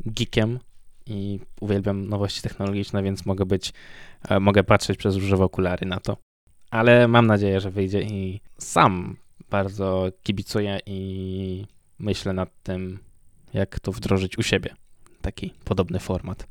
[0.07, 0.59] geekiem
[1.07, 3.73] i uwielbiam nowości technologiczne, więc mogę być,
[4.29, 6.16] e, mogę patrzeć przez różowe okulary na to.
[6.71, 9.16] Ale mam nadzieję, że wyjdzie i sam
[9.51, 11.66] bardzo kibicuję i
[11.99, 12.99] myślę nad tym,
[13.55, 14.75] jak to wdrożyć u siebie.
[15.23, 16.47] Taki podobny format.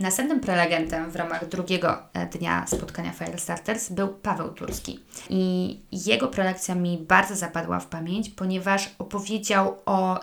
[0.00, 5.00] Następnym prelegentem w ramach drugiego e, dnia spotkania Firestarters był Paweł Turski.
[5.30, 10.20] I jego prelekcja mi bardzo zapadła w pamięć, ponieważ opowiedział o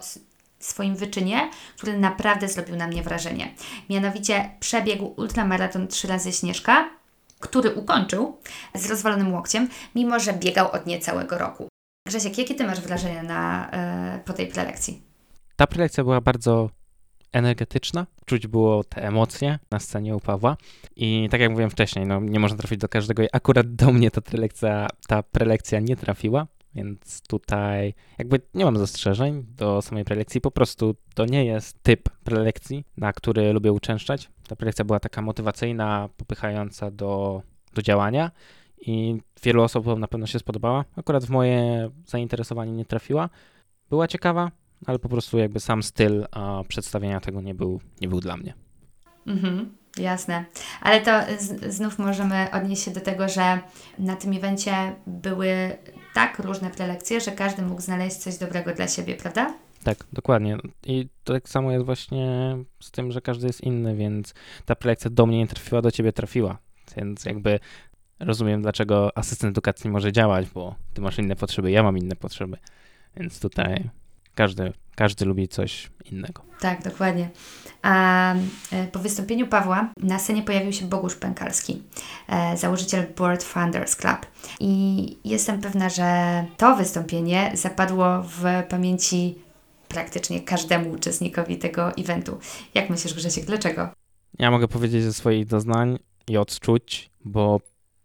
[0.60, 3.54] swoim wyczynie, który naprawdę zrobił na mnie wrażenie.
[3.90, 6.90] Mianowicie przebiegł ultramaraton trzy razy Śnieżka,
[7.40, 8.38] który ukończył
[8.76, 11.68] z rozwalonym łokciem, mimo że biegał od niecałego roku.
[12.08, 13.72] Grzesiek, jakie Ty masz wrażenie na,
[14.14, 15.02] yy, po tej prelekcji?
[15.56, 16.70] Ta prelekcja była bardzo
[17.32, 18.08] energetyczna.
[18.26, 20.58] Czuć było te emocje na scenie u Pawła.
[20.96, 23.24] I tak jak mówiłem wcześniej, no, nie można trafić do każdego.
[23.24, 28.78] I akurat do mnie ta prelekcja, ta prelekcja nie trafiła, więc tutaj jakby nie mam
[28.78, 30.42] zastrzeżeń do samej prelekcji.
[30.42, 34.30] Po prostu to nie jest typ prelekcji, na który lubię uczęszczać.
[34.48, 37.42] Ta prelekcja była taka motywacyjna, popychająca do,
[37.74, 38.32] do działania.
[38.82, 40.86] I wielu osobom na pewno się spodobała.
[40.96, 43.30] Akurat w moje zainteresowanie nie trafiła.
[43.90, 44.52] Była ciekawa,
[44.86, 48.54] ale po prostu jakby sam styl a, przedstawienia tego nie był, nie był dla mnie.
[49.28, 50.46] Mhm, jasne.
[50.82, 53.60] Ale to z, znów możemy odnieść się do tego, że
[54.00, 55.78] na tym evencie były
[56.14, 59.54] tak różne prelekcje, że każdy mógł znaleźć coś dobrego dla siebie, prawda?
[59.84, 60.58] Tak, dokładnie.
[60.86, 64.34] I to tak samo jest właśnie z tym, że każdy jest inny, więc
[64.66, 66.58] ta prelekcja do mnie nie trafiła, do ciebie trafiła.
[66.98, 67.60] Więc jakby
[68.20, 72.58] rozumiem, dlaczego asystent edukacji może działać, bo ty masz inne potrzeby, ja mam inne potrzeby.
[73.16, 73.90] Więc tutaj
[74.38, 76.44] każdy, każdy lubi coś innego.
[76.60, 77.30] Tak, dokładnie.
[77.82, 78.34] A
[78.72, 81.84] e, po wystąpieniu Pawła na scenie pojawił się Bogusz Pękalski,
[82.28, 84.26] e, założyciel Board Founders Club.
[84.60, 89.36] I jestem pewna, że to wystąpienie zapadło w pamięci
[89.88, 92.40] praktycznie każdemu uczestnikowi tego eventu.
[92.74, 93.90] Jak myślisz, Grzesiek, dlaczego?
[94.40, 97.60] Ja mogę powiedzieć ze swoich doznań i odczuć, bo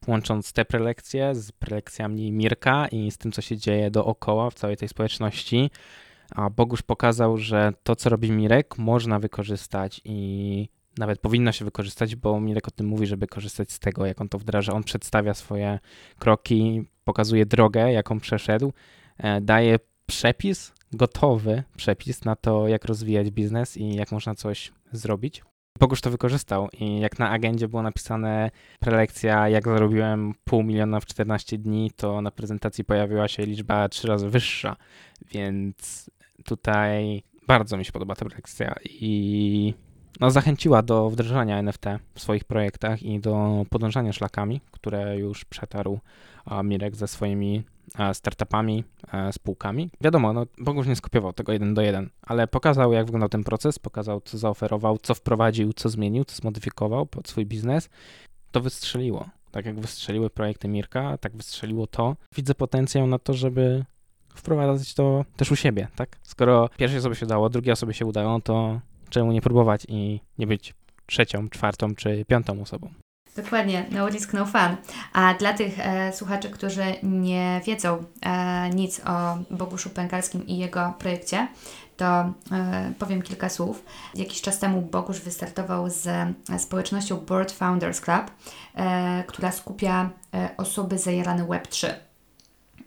[0.07, 4.77] łącząc te prelekcje z prelekcjami Mirka i z tym, co się dzieje dookoła w całej
[4.77, 5.71] tej społeczności,
[6.31, 12.17] a Bogusz pokazał, że to, co robi Mirek, można wykorzystać i nawet powinno się wykorzystać,
[12.17, 14.73] bo Mirek o tym mówi, żeby korzystać z tego, jak on to wdraża.
[14.73, 15.79] On przedstawia swoje
[16.19, 18.73] kroki, pokazuje drogę, jaką przeszedł,
[19.19, 25.43] e, daje przepis, gotowy przepis na to, jak rozwijać biznes i jak można coś zrobić.
[25.81, 31.07] Bogusz to wykorzystał i jak na agendzie było napisane prelekcja, jak zarobiłem pół miliona w
[31.07, 34.77] 14 dni, to na prezentacji pojawiła się liczba trzy razy wyższa,
[35.31, 36.11] więc
[36.45, 39.75] tutaj bardzo mi się podoba ta prelekcja i
[40.21, 46.01] no, zachęciła do wdrażania NFT w swoich projektach i do podążania szlakami, które już przetarł
[46.65, 47.63] Mirek ze swoimi
[48.13, 48.85] startupami,
[49.33, 49.91] spółkami.
[50.01, 53.79] Wiadomo, no, Bogusz nie skopiował tego jeden do jeden, ale pokazał, jak wyglądał ten proces,
[53.79, 57.89] pokazał, co zaoferował, co wprowadził, co zmienił, co zmodyfikował pod swój biznes.
[58.51, 59.29] To wystrzeliło.
[59.51, 62.17] Tak jak wystrzeliły projekty Mirka, tak wystrzeliło to.
[62.37, 63.85] Widzę potencjał na to, żeby
[64.35, 66.19] wprowadzać to też u siebie, tak?
[66.23, 70.47] Skoro pierwszej osobie się dało, drugiej osobie się udało, to czemu nie próbować i nie
[70.47, 70.75] być
[71.07, 72.91] trzecią, czwartą czy piątą osobą?
[73.37, 74.77] Dokładnie, no risk, no fun.
[75.13, 80.95] A dla tych e, słuchaczy, którzy nie wiedzą e, nic o Boguszu Pękalskim i jego
[80.99, 81.49] projekcie,
[81.97, 83.85] to e, powiem kilka słów.
[84.15, 88.31] Jakiś czas temu Bogusz wystartował z e, społecznością Board Founders Club,
[88.75, 91.89] e, która skupia e, osoby zajarane Web3.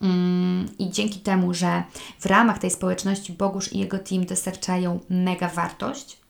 [0.01, 1.83] Mm, I dzięki temu, że
[2.19, 6.24] w ramach tej społeczności Bogusz i jego team dostarczają mega wartość,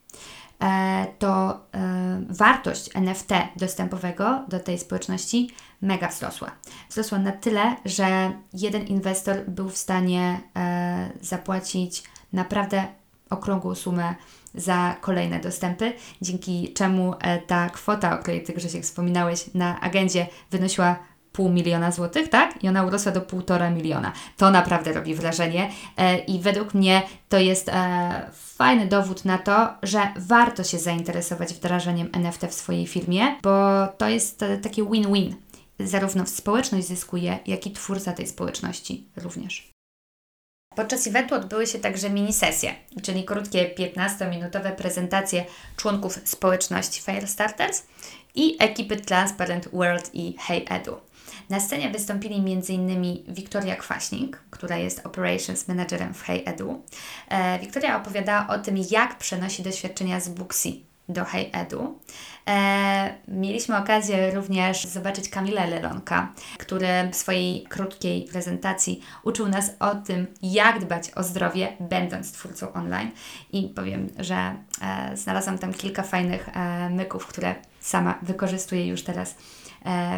[1.20, 5.50] to e, wartość NFT dostępowego do tej społeczności
[5.82, 6.52] mega wzrosła.
[6.90, 12.84] Wzrosła na tyle, że jeden inwestor był w stanie e, zapłacić naprawdę
[13.30, 14.16] okrągłą sumę
[14.56, 17.14] za kolejne dostępy, dzięki czemu
[17.48, 20.96] ta kwota, o której Ty Grzesiek wspominałeś na agendzie, wynosiła
[21.36, 22.64] pół miliona złotych, tak?
[22.64, 24.12] I ona urosła do półtora miliona.
[24.38, 29.74] To naprawdę robi wrażenie e, i według mnie to jest e, fajny dowód na to,
[29.84, 35.36] że warto się zainteresować wdrażaniem NFT w swojej firmie, bo to jest e, takie win-win.
[35.80, 39.72] Zarówno społeczność zyskuje, jak i twórca tej społeczności również.
[40.76, 45.46] Podczas eventu odbyły się także mini sesje, czyli krótkie 15-minutowe prezentacje
[45.78, 47.84] członków społeczności Firestarters
[48.36, 51.05] i ekipy Transparent World i Hey Edu.
[51.50, 53.24] Na scenie wystąpili m.in.
[53.28, 56.84] Wiktoria Kwaśnik, która jest Operations Managerem w Hey Edu.
[57.30, 60.72] E, Wiktoria opowiadała o tym, jak przenosi doświadczenia z Booksy
[61.10, 62.00] do Hey Edu.
[62.50, 69.96] E, mieliśmy okazję również zobaczyć Kamilę Lelonka, który w swojej krótkiej prezentacji uczył nas o
[69.96, 73.12] tym, jak dbać o zdrowie, będąc twórcą online.
[73.52, 79.36] I powiem, że e, znalazłam tam kilka fajnych e, myków, które sama wykorzystuję już teraz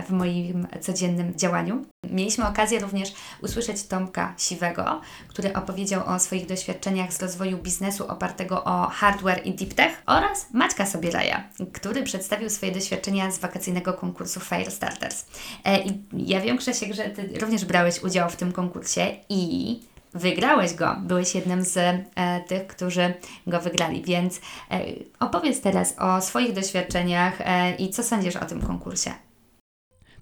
[0.07, 1.85] w moim codziennym działaniu.
[2.09, 8.63] Mieliśmy okazję również usłyszeć Tomka Siwego, który opowiedział o swoich doświadczeniach z rozwoju biznesu opartego
[8.63, 14.39] o hardware i deep tech oraz Maćka Sobieraja, który przedstawił swoje doświadczenia z wakacyjnego konkursu
[14.39, 15.25] Fire Starters.
[15.65, 19.79] E, I ja wiem, Krzysiek, że Ty również brałeś udział w tym konkursie i
[20.13, 20.95] wygrałeś go.
[21.01, 22.03] Byłeś jednym z e,
[22.47, 23.13] tych, którzy
[23.47, 24.81] go wygrali, więc e,
[25.19, 29.11] opowiedz teraz o swoich doświadczeniach e, i co sądzisz o tym konkursie.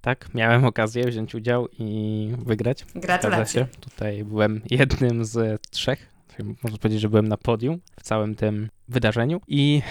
[0.02, 2.86] Tak, miałem okazję wziąć udział i wygrać.
[2.96, 3.68] Gratulacje.
[3.80, 6.16] Tutaj byłem jednym z trzech.
[6.64, 9.42] Można powiedzieć, że byłem na podium w całym tym wydarzeniu.
[9.48, 9.82] I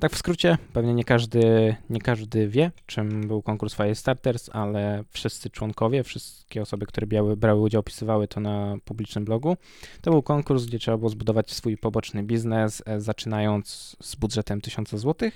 [0.00, 5.50] tak w skrócie, pewnie nie każdy, nie każdy wie, czym był konkurs Starters, ale wszyscy
[5.50, 9.56] członkowie, wszystkie osoby, które biały, brały udział, opisywały to na publicznym blogu.
[10.00, 14.90] To był konkurs, gdzie trzeba było zbudować swój poboczny biznes, e, zaczynając z budżetem 1000
[14.90, 15.30] zł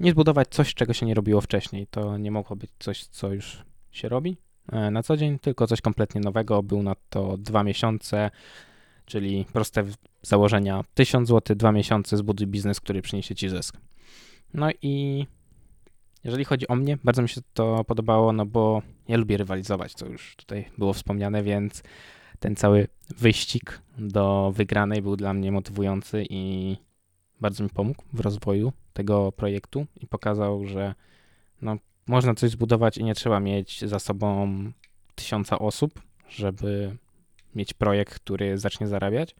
[0.00, 1.86] nie zbudować coś, czego się nie robiło wcześniej.
[1.86, 4.36] To nie mogło być coś, co już się robi
[4.72, 6.62] e, na co dzień, tylko coś kompletnie nowego.
[6.62, 8.30] Był na to dwa miesiące,
[9.10, 9.84] czyli proste
[10.22, 13.76] założenia 1000 zł, dwa miesiące, zbuduj biznes, który przyniesie ci zysk.
[14.54, 15.26] No i
[16.24, 20.06] jeżeli chodzi o mnie, bardzo mi się to podobało, no bo ja lubię rywalizować, co
[20.06, 21.82] już tutaj było wspomniane, więc
[22.38, 26.76] ten cały wyścig do wygranej był dla mnie motywujący i
[27.40, 30.94] bardzo mi pomógł w rozwoju tego projektu i pokazał, że
[31.62, 34.48] no, można coś zbudować i nie trzeba mieć za sobą
[35.14, 36.96] tysiąca osób, żeby
[37.54, 39.34] mieć projekt, który zacznie zarabiać.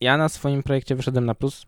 [0.00, 1.66] Ja na swoim projekcie wyszedłem na plus,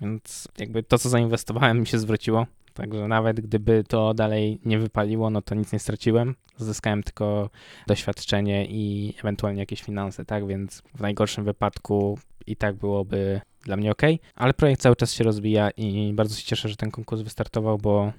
[0.00, 2.46] więc jakby to, co zainwestowałem, mi się zwróciło.
[2.74, 6.34] Także nawet gdyby to dalej nie wypaliło, no to nic nie straciłem.
[6.56, 7.50] Zyskałem tylko
[7.86, 10.46] doświadczenie i ewentualnie jakieś finanse, tak?
[10.46, 14.02] Więc w najgorszym wypadku i tak byłoby dla mnie ok,
[14.34, 18.12] ale projekt cały czas się rozwija i bardzo się cieszę, że ten konkurs wystartował, bo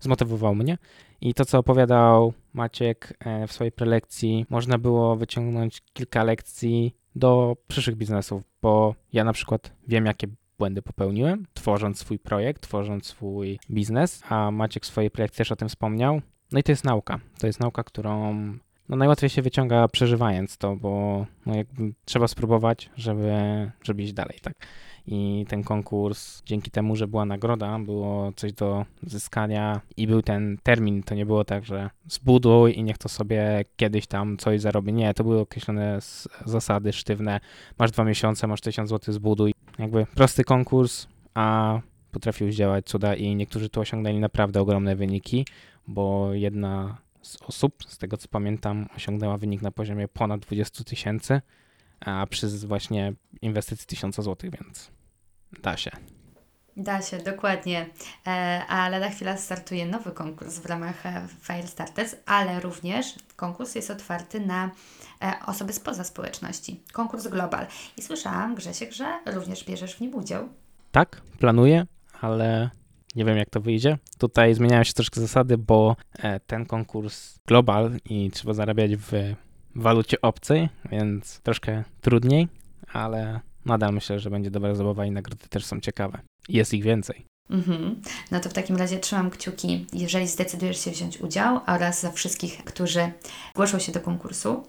[0.00, 0.78] zmotywował mnie.
[1.20, 7.56] I to, co opowiadał Maciek e, w swojej prelekcji, można było wyciągnąć kilka lekcji do
[7.68, 10.28] przyszłych biznesów, bo ja na przykład wiem, jakie
[10.58, 15.56] błędy popełniłem, tworząc swój projekt, tworząc swój biznes, a Maciek w swojej prelekcji też o
[15.56, 16.20] tym wspomniał.
[16.52, 17.18] No i to jest nauka.
[17.38, 18.34] To jest nauka, którą
[18.88, 23.32] no najłatwiej się wyciąga przeżywając to, bo no jakby trzeba spróbować, żeby,
[23.82, 24.54] żeby iść dalej, tak.
[25.10, 30.58] I ten konkurs, dzięki temu, że była nagroda, było coś do zyskania i był ten
[30.62, 31.02] termin.
[31.02, 34.92] To nie było tak, że zbuduj i niech to sobie kiedyś tam coś zarobi.
[34.92, 35.98] Nie, to były określone
[36.44, 37.40] zasady sztywne.
[37.78, 39.54] Masz dwa miesiące, masz tysiąc złotych, zbuduj.
[39.78, 41.78] Jakby prosty konkurs, a
[42.12, 45.46] potrafił zdziałać cuda i niektórzy tu osiągnęli naprawdę ogromne wyniki,
[45.86, 51.40] bo jedna z osób, z tego co pamiętam, osiągnęła wynik na poziomie ponad 20 tysięcy,
[52.00, 54.97] a przy właśnie inwestycji 1000 zł, więc
[55.62, 55.90] da się.
[56.78, 57.86] Da się, dokładnie.
[58.26, 63.90] E, a lada chwila startuje nowy konkurs w ramach e, Firestarters, ale również konkurs jest
[63.90, 64.70] otwarty na
[65.22, 66.80] e, osoby spoza społeczności.
[66.92, 67.66] Konkurs Global.
[67.96, 70.48] I słyszałam, Grzesiek, że również bierzesz w nim udział.
[70.92, 71.86] Tak, planuję,
[72.20, 72.70] ale
[73.14, 73.98] nie wiem jak to wyjdzie.
[74.18, 75.96] Tutaj zmieniają się troszkę zasady, bo
[76.46, 79.12] ten konkurs Global i trzeba zarabiać w
[79.74, 82.48] walucie obcej, więc troszkę trudniej,
[82.92, 86.20] ale nadal myślę, że będzie dobra zabawa i nagrody też są ciekawe.
[86.48, 87.24] Jest ich więcej.
[87.50, 88.02] Mhm.
[88.30, 92.64] No to w takim razie trzymam kciuki, jeżeli zdecydujesz się wziąć udział oraz za wszystkich,
[92.64, 93.12] którzy
[93.52, 94.66] zgłoszą się do konkursu.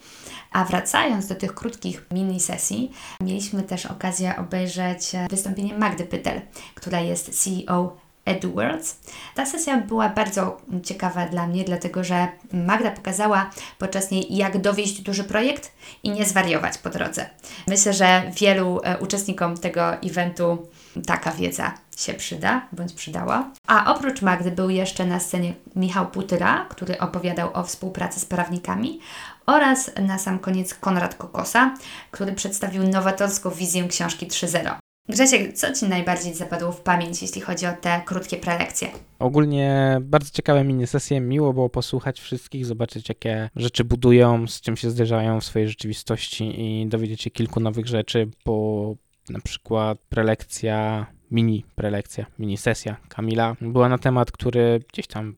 [0.52, 6.42] A wracając do tych krótkich mini sesji, mieliśmy też okazję obejrzeć wystąpienie Magdy Pytel,
[6.76, 7.98] która jest CEO
[8.30, 9.00] EduWords.
[9.36, 15.02] Ta sesja była bardzo ciekawa dla mnie, dlatego że Magda pokazała podczas niej, jak dowieść
[15.02, 15.72] duży projekt
[16.04, 17.30] i nie zwariować po drodze.
[17.68, 20.68] Myślę, że wielu e, uczestnikom tego eventu
[21.06, 23.50] taka wiedza się przyda, bądź przydała.
[23.68, 29.00] A oprócz Magdy był jeszcze na scenie Michał Putyra, który opowiadał o współpracy z prawnikami
[29.46, 31.76] oraz na sam koniec Konrad Kokosa,
[32.12, 34.89] który przedstawił nowatorską wizję książki 3.0.
[35.10, 38.88] Grzesiek, co Ci najbardziej zapadło w pamięć, jeśli chodzi o te krótkie prelekcje?
[39.20, 41.22] Ogólnie bardzo ciekawe mini sesje.
[41.22, 46.62] Miło było posłuchać wszystkich, zobaczyć jakie rzeczy budują, z czym się zderzają w swojej rzeczywistości
[46.62, 48.96] i dowiedzieć się kilku nowych rzeczy, bo
[49.30, 55.36] na przykład prelekcja, mini prelekcja, mini sesja Kamila była na temat, który gdzieś tam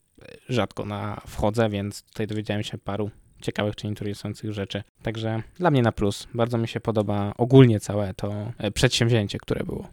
[0.49, 4.83] rzadko na wchodzę, więc tutaj dowiedziałem się paru ciekawych czy interesujących rzeczy.
[5.03, 6.27] Także dla mnie na plus.
[6.33, 9.87] Bardzo mi się podoba ogólnie całe to e, przedsięwzięcie, które było.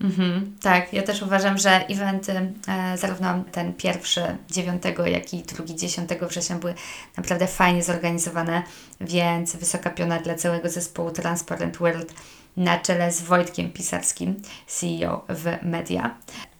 [0.00, 2.32] Mhm, tak, ja też uważam, że eventy,
[2.68, 6.74] e, zarówno ten pierwszy 9, jak i drugi 10 września były
[7.16, 8.62] naprawdę fajnie zorganizowane,
[9.00, 12.14] więc wysoka piona dla całego zespołu Transparent World
[12.56, 16.14] na czele z Wojtkiem Pisarskim, CEO w Media.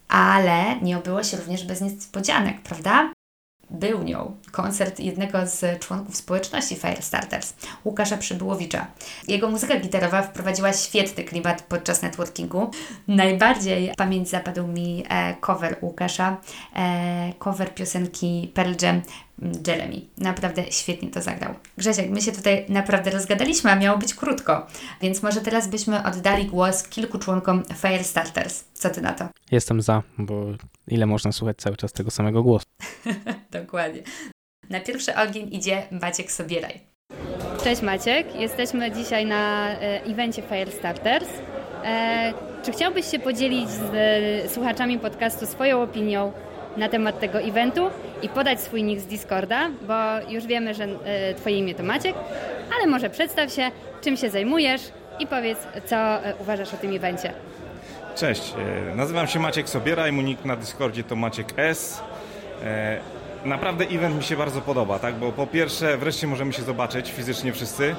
[0.07, 3.11] Ale nie obyło się również bez niespodzianek, prawda?
[3.69, 7.53] Był nią koncert jednego z członków społeczności Firestarters,
[7.85, 8.87] Łukasza Przybyłowicza.
[9.27, 12.71] Jego muzyka gitarowa wprowadziła świetny klimat podczas networkingu.
[13.07, 16.37] Najbardziej pamięć zapadł mi e, cover Łukasza,
[16.75, 19.01] e, cover piosenki Pearl Jam
[19.67, 20.01] Jeremy.
[20.17, 21.53] Naprawdę świetnie to zagrał.
[21.77, 24.67] Grzesiek, my się tutaj naprawdę rozgadaliśmy, a miało być krótko,
[25.01, 28.63] więc może teraz byśmy oddali głos kilku członkom Firestarters.
[28.73, 29.29] Co Ty na to?
[29.51, 30.45] Jestem za, bo
[30.87, 32.65] ile można słuchać cały czas tego samego głosu.
[33.51, 34.01] Dokładnie.
[34.69, 36.79] Na pierwszy ogień idzie Maciek Sobieraj.
[37.63, 41.29] Cześć Maciek, jesteśmy dzisiaj na e, evencie Firestarters.
[41.85, 42.33] E,
[42.63, 46.31] czy chciałbyś się podzielić z e, słuchaczami podcastu swoją opinią
[46.77, 47.89] na temat tego eventu
[48.21, 49.93] i podać swój nick z Discorda, bo
[50.31, 52.15] już wiemy, że e, Twoje imię to Maciek,
[52.77, 54.81] ale może przedstaw się, czym się zajmujesz
[55.19, 55.95] i powiedz, co
[56.39, 57.33] uważasz o tym evencie.
[58.15, 58.53] Cześć,
[58.95, 62.01] nazywam się Maciek Sobiera i mój nick na Discordzie to Maciek S.
[63.45, 65.15] Naprawdę event mi się bardzo podoba, tak?
[65.15, 67.95] bo po pierwsze wreszcie możemy się zobaczyć fizycznie wszyscy,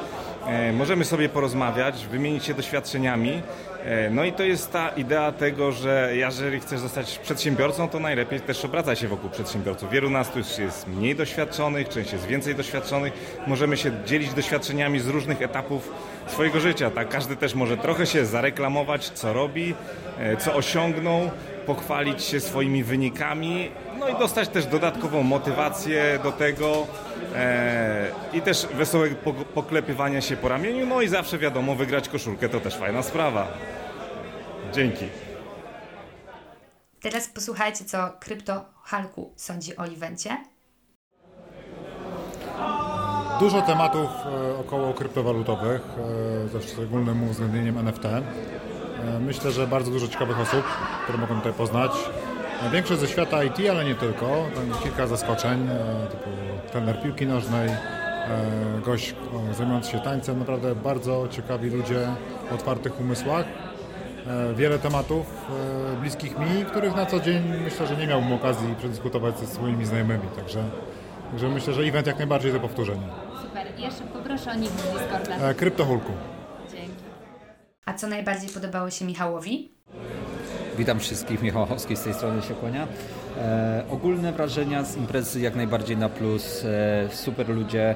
[0.73, 3.43] możemy sobie porozmawiać, wymienić się doświadczeniami,
[3.85, 8.41] E, no i to jest ta idea tego, że jeżeli chcesz zostać przedsiębiorcą, to najlepiej
[8.41, 9.91] też obracać się wokół przedsiębiorców.
[9.91, 13.13] Wielu nas tu jest mniej doświadczonych, część jest więcej doświadczonych.
[13.47, 15.93] Możemy się dzielić doświadczeniami z różnych etapów
[16.27, 16.91] swojego życia.
[16.91, 17.09] Tak?
[17.09, 19.75] Każdy też może trochę się zareklamować, co robi,
[20.19, 21.31] e, co osiągnął,
[21.67, 26.87] pochwalić się swoimi wynikami, no i dostać też dodatkową motywację do tego
[27.35, 29.17] e, i też wesołego
[29.55, 33.47] poklepywania się po ramieniu, no i zawsze wiadomo, wygrać koszulkę to też fajna sprawa.
[34.73, 35.05] Dzięki.
[37.01, 40.37] Teraz posłuchajcie, co Krypto Halku sądzi o evencie.
[43.41, 45.83] Dużo tematów e, około kryptowalutowych,
[46.45, 48.05] e, ze szczególnym uwzględnieniem NFT.
[49.07, 50.65] E, myślę, że bardzo dużo ciekawych osób,
[51.03, 51.93] które mogą tutaj poznać.
[52.73, 54.27] Większość ze świata IT, ale nie tylko.
[54.55, 55.69] Tam kilka zaskoczeń,
[56.11, 56.31] typu
[56.73, 57.69] trener piłki nożnej,
[58.85, 59.15] gość
[59.53, 60.39] zajmujący się tańcem.
[60.39, 62.09] Naprawdę bardzo ciekawi ludzie
[62.53, 63.45] o otwartych umysłach.
[64.55, 65.27] Wiele tematów
[66.01, 70.27] bliskich mi, których na co dzień myślę, że nie miałbym okazji przedyskutować ze swoimi znajomymi.
[70.37, 70.65] Także,
[71.31, 73.09] także myślę, że event jak najbardziej do powtórzenia.
[73.79, 75.37] I jeszcze poproszę o nick z Discorda.
[75.37, 76.13] E, Kryptohulku.
[77.91, 79.69] A co najbardziej podobało się Michałowi?
[80.79, 82.87] Witam wszystkich, Michał Ochowski z tej strony się kłania.
[83.39, 87.95] E, ogólne wrażenia z imprezy jak najbardziej na plus, e, super ludzie,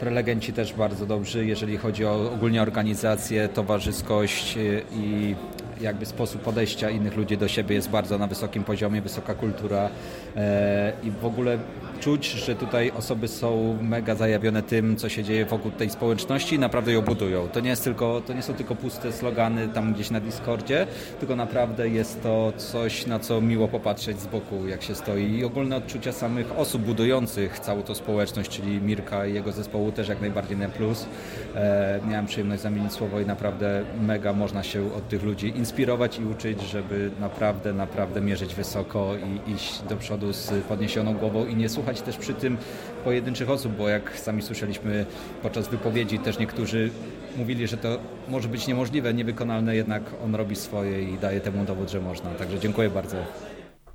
[0.00, 4.60] prelegenci też bardzo dobrzy, jeżeli chodzi o ogólnie organizację, towarzyskość e,
[4.92, 5.34] i
[5.80, 9.90] jakby sposób podejścia innych ludzi do siebie jest bardzo na wysokim poziomie, wysoka kultura
[10.36, 11.58] e, i w ogóle
[11.96, 16.58] czuć, że tutaj osoby są mega zajawione tym, co się dzieje wokół tej społeczności i
[16.58, 17.48] naprawdę ją budują.
[17.48, 20.86] To nie, jest tylko, to nie są tylko puste slogany tam gdzieś na Discordzie,
[21.20, 25.44] tylko naprawdę jest to coś, na co miło popatrzeć z boku, jak się stoi i
[25.44, 30.20] ogólne odczucia samych osób budujących całą tą społeczność, czyli Mirka i jego zespołu też jak
[30.20, 31.06] najbardziej na plus.
[31.54, 36.24] E, miałem przyjemność zamienić słowo i naprawdę mega można się od tych ludzi inspirować i
[36.24, 41.68] uczyć, żeby naprawdę, naprawdę mierzyć wysoko i iść do przodu z podniesioną głową i nie
[41.68, 42.56] słuchać też przy tym
[43.04, 45.06] pojedynczych osób, bo jak sami słyszeliśmy
[45.42, 46.90] podczas wypowiedzi, też niektórzy
[47.36, 51.90] mówili, że to może być niemożliwe, niewykonalne, jednak on robi swoje i daje temu dowód,
[51.90, 52.30] że można.
[52.30, 53.16] Także dziękuję bardzo.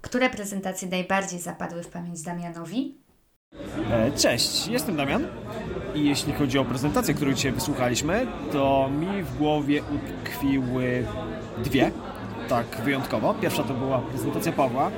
[0.02, 2.96] Które prezentacje najbardziej zapadły w pamięć Damianowi?
[3.92, 5.28] E, Cześć, jestem Damian
[5.96, 11.06] i jeśli chodzi o prezentację, którą dzisiaj wysłuchaliśmy, to mi w głowie utkwiły
[11.64, 11.92] dwie,
[12.50, 13.34] tak wyjątkowo.
[13.34, 14.92] Pierwsza to była prezentacja Pawła,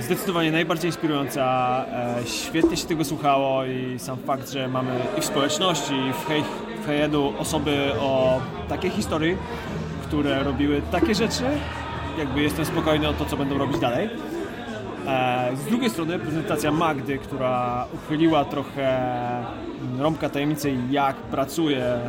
[0.00, 1.44] Zdecydowanie najbardziej inspirująca.
[1.92, 6.26] E, Świetnie się tego słuchało i sam fakt, że mamy i w społeczności, i w,
[6.28, 6.42] hej,
[6.82, 9.36] w Hejedu osoby o takiej historii,
[10.02, 11.44] które robiły takie rzeczy,
[12.18, 14.10] jakby jestem spokojny o to, co będą robić dalej.
[15.06, 18.98] E, Z drugiej strony prezentacja Magdy, która uchyliła trochę
[19.98, 22.00] rąbka tajemnicy, jak pracuje, e,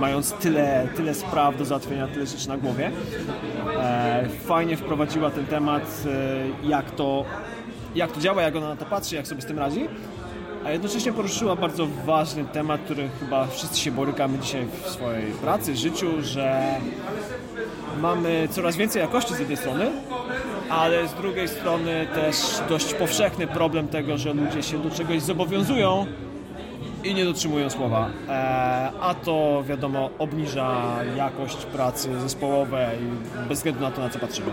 [0.00, 2.90] mając tyle, tyle spraw do załatwienia, tyle rzeczy na głowie.
[3.76, 6.02] E, Fajnie wprowadziła ten temat,
[6.62, 7.24] e, jak to,
[7.94, 9.88] jak to działa, jak ona na to patrzy, jak sobie z tym radzi.
[10.64, 15.76] A jednocześnie poruszyła bardzo ważny temat, który chyba wszyscy się borykamy dzisiaj w swojej pracy,
[15.76, 16.74] życiu, że
[18.00, 19.90] mamy coraz więcej jakości z jednej strony,
[20.70, 22.36] ale z drugiej strony też
[22.68, 26.06] dość powszechny problem tego, że ludzie się do czegoś zobowiązują
[27.04, 28.10] i nie dotrzymują słowa.
[28.28, 28.32] E,
[29.00, 32.98] a to wiadomo obniża jakość pracy zespołowej
[33.48, 34.50] bez względu na to, na co patrzymy.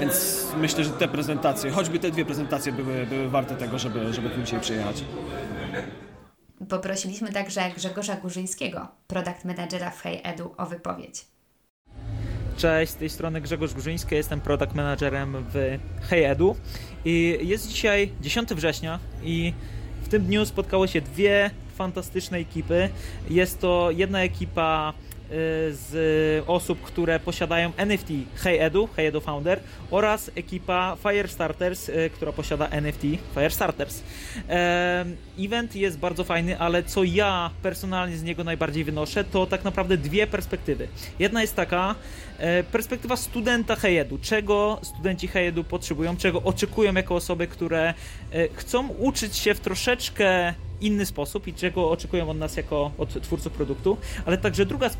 [0.00, 4.30] Więc myślę, że te prezentacje, choćby te dwie prezentacje były, były warte tego, żeby, żeby
[4.30, 5.04] tu dzisiaj przyjechać.
[6.68, 11.24] Poprosiliśmy także Grzegorza Górzyńskiego, product managera w Hey Edu, o wypowiedź.
[12.56, 15.78] Cześć, z tej strony Grzegorz Górzyński, jestem product managerem w
[16.08, 16.56] HeyEdu
[17.04, 19.52] i jest dzisiaj 10 września i
[20.14, 22.88] tym dniu spotkały się dwie fantastyczne ekipy.
[23.30, 25.32] Jest to jedna ekipa y,
[25.74, 29.60] z osób, które posiadają NFT HeyEdu, HeyEdu Founder
[29.90, 33.02] oraz ekipa Firestarters, y, która posiada NFT
[33.34, 34.02] Firestarters.
[35.38, 39.96] Event jest bardzo fajny, ale co ja personalnie z niego najbardziej wynoszę, to tak naprawdę
[39.96, 40.88] dwie perspektywy.
[41.18, 41.94] Jedna jest taka,
[42.72, 44.18] perspektywa studenta HeyEdu.
[44.22, 47.94] Czego studenci HeyEdu potrzebują, czego oczekują jako osoby, które
[48.32, 53.22] e, chcą uczyć się w troszeczkę inny sposób i czego oczekują od nas jako od
[53.22, 54.90] twórców produktu, ale także druga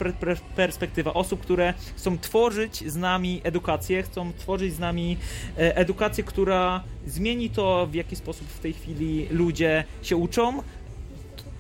[0.56, 5.16] perspektywa osób, które chcą tworzyć z nami edukację, chcą tworzyć z nami
[5.58, 10.62] e, edukację, która zmieni to, w jaki sposób w tej chwili ludzie się uczą,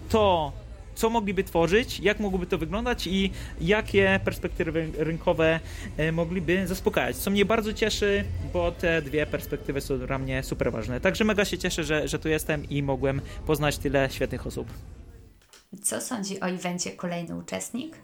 [0.08, 0.52] to
[0.94, 3.30] co mogliby tworzyć, jak mogłoby to wyglądać i
[3.60, 5.60] jakie perspektywy rynkowe
[5.96, 7.16] e, mogliby zaspokajać.
[7.16, 11.00] Co mnie bardzo cieszy, bo te dwie perspektywy są dla mnie super ważne.
[11.00, 14.68] Także mega się cieszę, że, że tu jestem i mogłem poznać tyle świetnych osób.
[15.82, 17.96] Co sądzi o evencie kolejny uczestnik?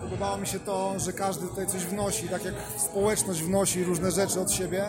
[0.00, 4.40] Podobało mi się to, że każdy tutaj coś wnosi, tak jak społeczność wnosi różne rzeczy
[4.40, 4.84] od siebie,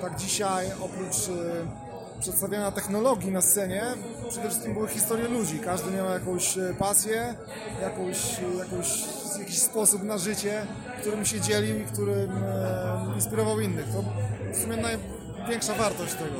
[0.00, 1.89] tak dzisiaj oprócz e,
[2.20, 3.82] przedstawiania technologii na scenie,
[4.28, 5.58] przede wszystkim były historie ludzi.
[5.58, 7.34] Każdy miał jakąś e, pasję,
[7.82, 9.04] jakąś, jakąś,
[9.38, 10.66] jakiś sposób na życie,
[11.00, 13.86] którym się dzielił i którym e, inspirował innych.
[13.92, 14.04] To
[14.52, 16.36] w sumie największa wartość tego.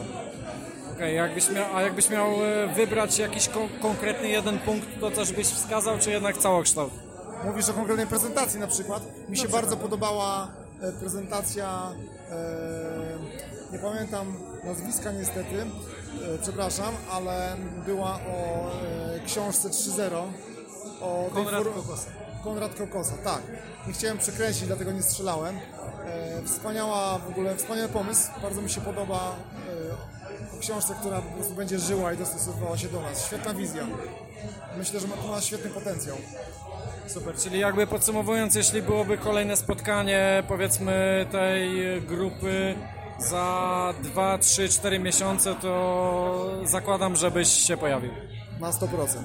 [0.95, 5.33] Okej, jakbyś miał, a jakbyś miał e, wybrać jakiś ko- konkretny jeden punkt, to coś
[5.33, 6.93] byś wskazał, czy jednak całokształt?
[7.45, 9.03] Mówisz o konkretnej prezentacji na przykład.
[9.29, 10.49] Mi się bardzo podobała
[10.83, 11.93] e, prezentacja,
[12.31, 17.57] e, nie pamiętam nazwiska niestety, e, przepraszam, ale
[17.87, 18.71] była o
[19.17, 20.23] e, książce 3.0.
[21.01, 22.11] O tej Konrad for- Kokosa.
[22.45, 23.43] Konrad Kokosa, tak.
[23.87, 25.57] Nie chciałem przekręcić, dlatego nie strzelałem.
[25.57, 28.29] E, wspaniała w ogóle, wspaniały pomysł.
[28.43, 29.37] Bardzo mi się podoba
[30.53, 33.27] e, o książce, która po prostu będzie żyła i dostosowała się do nas.
[33.27, 33.87] Świetna wizja.
[34.79, 36.17] Myślę, że ma to ma świetny potencjał.
[37.07, 41.71] Super, czyli jakby podsumowując, jeśli byłoby kolejne spotkanie, powiedzmy, tej
[42.03, 42.75] grupy
[43.21, 48.13] za 2, 3, 4 miesiące to zakładam, żebyś się pojawił.
[48.61, 49.25] Na 100%.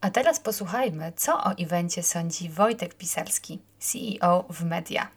[0.00, 5.15] A teraz posłuchajmy, co o evencie sądzi Wojtek Pisarski, CEO w Media.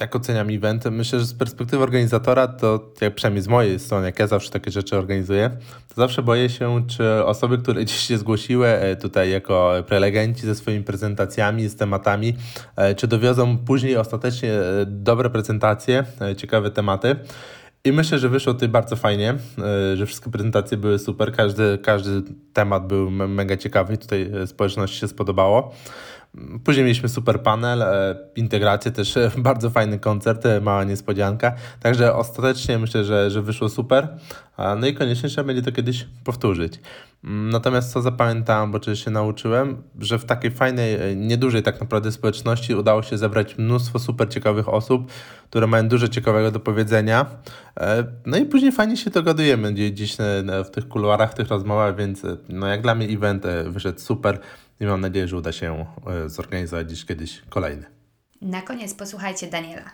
[0.00, 0.84] Jak oceniam event?
[0.90, 4.70] Myślę, że z perspektywy organizatora, to jak przynajmniej z mojej strony, jak ja zawsze takie
[4.70, 5.50] rzeczy organizuję,
[5.88, 10.54] to zawsze boję się, czy osoby, które dziś się zgłosiły e, tutaj jako prelegenci ze
[10.54, 12.36] swoimi prezentacjami, z tematami,
[12.76, 16.04] e, czy dowiozą później ostatecznie e, dobre prezentacje,
[16.36, 17.16] ciekawe tematy.
[17.84, 19.34] I myślę, że wyszło tutaj bardzo fajnie,
[19.94, 22.22] że wszystkie prezentacje były super, każdy, każdy
[22.52, 25.74] temat był mega ciekawy i tutaj społeczności się spodobało.
[26.64, 31.54] Później mieliśmy super panel, e, integrację, też e, bardzo fajny koncert, e, mała niespodzianka.
[31.80, 34.08] Także ostatecznie myślę, że, że wyszło super.
[34.80, 36.80] No i koniecznie trzeba będzie to kiedyś powtórzyć.
[37.24, 42.12] Mm, natomiast co zapamiętałem, bo czegoś się nauczyłem, że w takiej fajnej, niedużej tak naprawdę
[42.12, 45.10] społeczności udało się zebrać mnóstwo super ciekawych osób,
[45.50, 47.26] które mają dużo ciekawego do powiedzenia.
[48.26, 50.16] No i później fajnie się dogadujemy gdzieś
[50.64, 54.38] w tych kuluarach, w tych rozmowach, więc no jak dla mnie event wyszedł super
[54.80, 57.86] i mam nadzieję, że uda się e, zorganizować dziś kiedyś kolejny.
[58.42, 59.90] Na koniec posłuchajcie Daniela.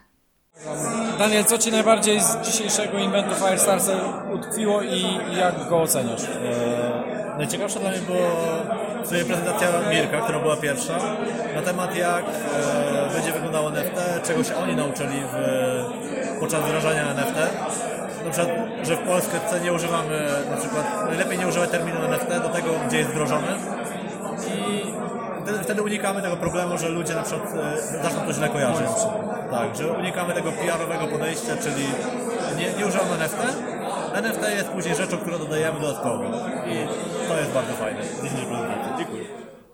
[1.18, 3.90] Daniel, co Ci najbardziej z dzisiejszego inwentu Firestars
[4.34, 5.02] utkwiło i
[5.38, 6.24] jak go oceniasz?
[6.24, 10.98] E, najciekawsza dla mnie była sobie prezentacja Mirka, która była pierwsza,
[11.54, 17.36] na temat jak e, będzie wyglądało NFT, czego się oni nauczyli w, podczas wdrażania NFT.
[18.24, 22.48] Na przykład, że w Polsce nie używamy, na przykład najlepiej nie używać terminu NFT do
[22.48, 23.48] tego, gdzie jest wdrożony,
[25.62, 28.88] wtedy unikamy tego problemu, że ludzie na przykład e, zaczną to źle kojarzyć.
[29.50, 31.84] Tak, że unikamy tego PR-owego podejścia, czyli
[32.58, 33.36] nie, nie używamy NFT.
[34.14, 36.24] NFT jest później rzeczą, którą dodajemy dodatkowo.
[36.66, 38.00] I to jest bardzo fajne.
[38.98, 39.24] Dziękuję.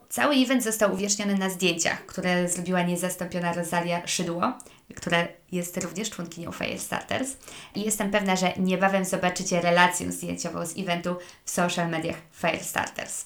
[0.08, 4.52] Cały event został uwieczniony na zdjęciach, które zrobiła niezastąpiona Rosalia Szydło,
[4.96, 7.36] która jest również członkinią Firestarters.
[7.74, 13.24] I jestem pewna, że niebawem zobaczycie relację zdjęciową z eventu w social mediach Firestarters.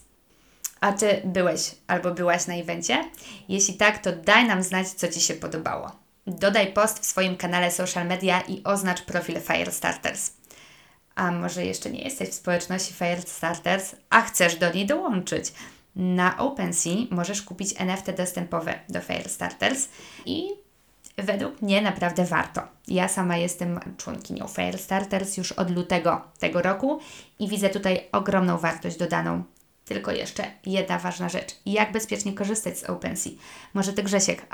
[0.83, 3.05] A Ty byłeś albo byłaś na evencie?
[3.49, 5.93] Jeśli tak, to daj nam znać, co Ci się podobało.
[6.26, 10.30] Dodaj post w swoim kanale social media i oznacz profil Firestarters.
[11.14, 15.53] A może jeszcze nie jesteś w społeczności Firestarters, a chcesz do niej dołączyć?
[15.97, 19.89] Na OpenSea możesz kupić NFT dostępowe do Firestarters
[20.26, 20.49] i
[21.16, 22.62] według mnie naprawdę warto.
[22.89, 27.01] Ja sama jestem członkinią Firestarters już od lutego tego roku
[27.39, 29.45] i widzę tutaj ogromną wartość dodaną
[29.85, 31.57] tylko jeszcze jedna ważna rzecz.
[31.66, 33.33] Jak bezpiecznie korzystać z OpenSea?
[33.74, 34.47] Może Ty, Grzesiek,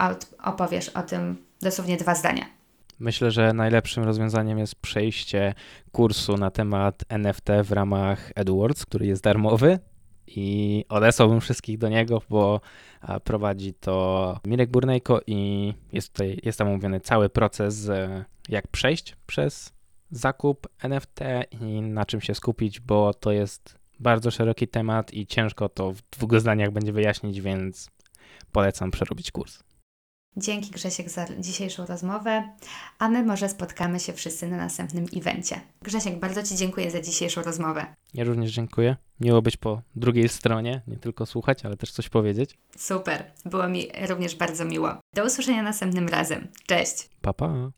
[0.45, 2.45] opowiesz o tym dosłownie dwa zdania.
[2.99, 5.55] Myślę, że najlepszym rozwiązaniem jest przejście
[5.93, 9.79] kursu na temat NFT w ramach AdWords, który jest darmowy
[10.27, 12.61] i odesłałbym wszystkich do niego, bo
[13.25, 17.91] prowadzi to Mirek Burnejko i jest tutaj jest tam omówiony cały proces,
[18.49, 19.73] jak przejść przez
[20.11, 21.21] zakup NFT
[21.61, 26.03] i na czym się skupić, bo to jest bardzo szeroki temat i ciężko to w
[26.03, 27.91] dwóch zdaniach będzie wyjaśnić, więc
[28.53, 29.63] polecam przerobić kurs.
[30.37, 32.53] Dzięki Grzesiek za dzisiejszą rozmowę,
[32.99, 35.61] a my może spotkamy się wszyscy na następnym evencie.
[35.83, 37.87] Grzesiek, bardzo Ci dziękuję za dzisiejszą rozmowę.
[38.15, 38.97] Ja również dziękuję.
[39.21, 42.59] Miło być po drugiej stronie, nie tylko słuchać, ale też coś powiedzieć.
[42.77, 44.91] Super, było mi również bardzo miło.
[45.15, 46.49] Do usłyszenia następnym razem.
[46.67, 47.09] Cześć.
[47.21, 47.71] Pa, pa.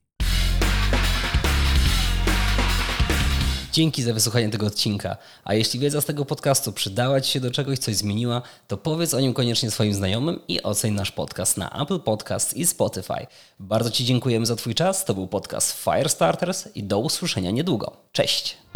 [3.72, 5.16] Dzięki za wysłuchanie tego odcinka.
[5.44, 9.14] A jeśli wiedza z tego podcastu przydała Ci się do czegoś, coś zmieniła, to powiedz
[9.14, 13.26] o nim koniecznie swoim znajomym i oceń nasz podcast na Apple Podcast i Spotify.
[13.60, 15.04] Bardzo Ci dziękujemy za Twój czas.
[15.04, 17.96] To był podcast Firestarters i do usłyszenia niedługo.
[18.12, 18.69] Cześć!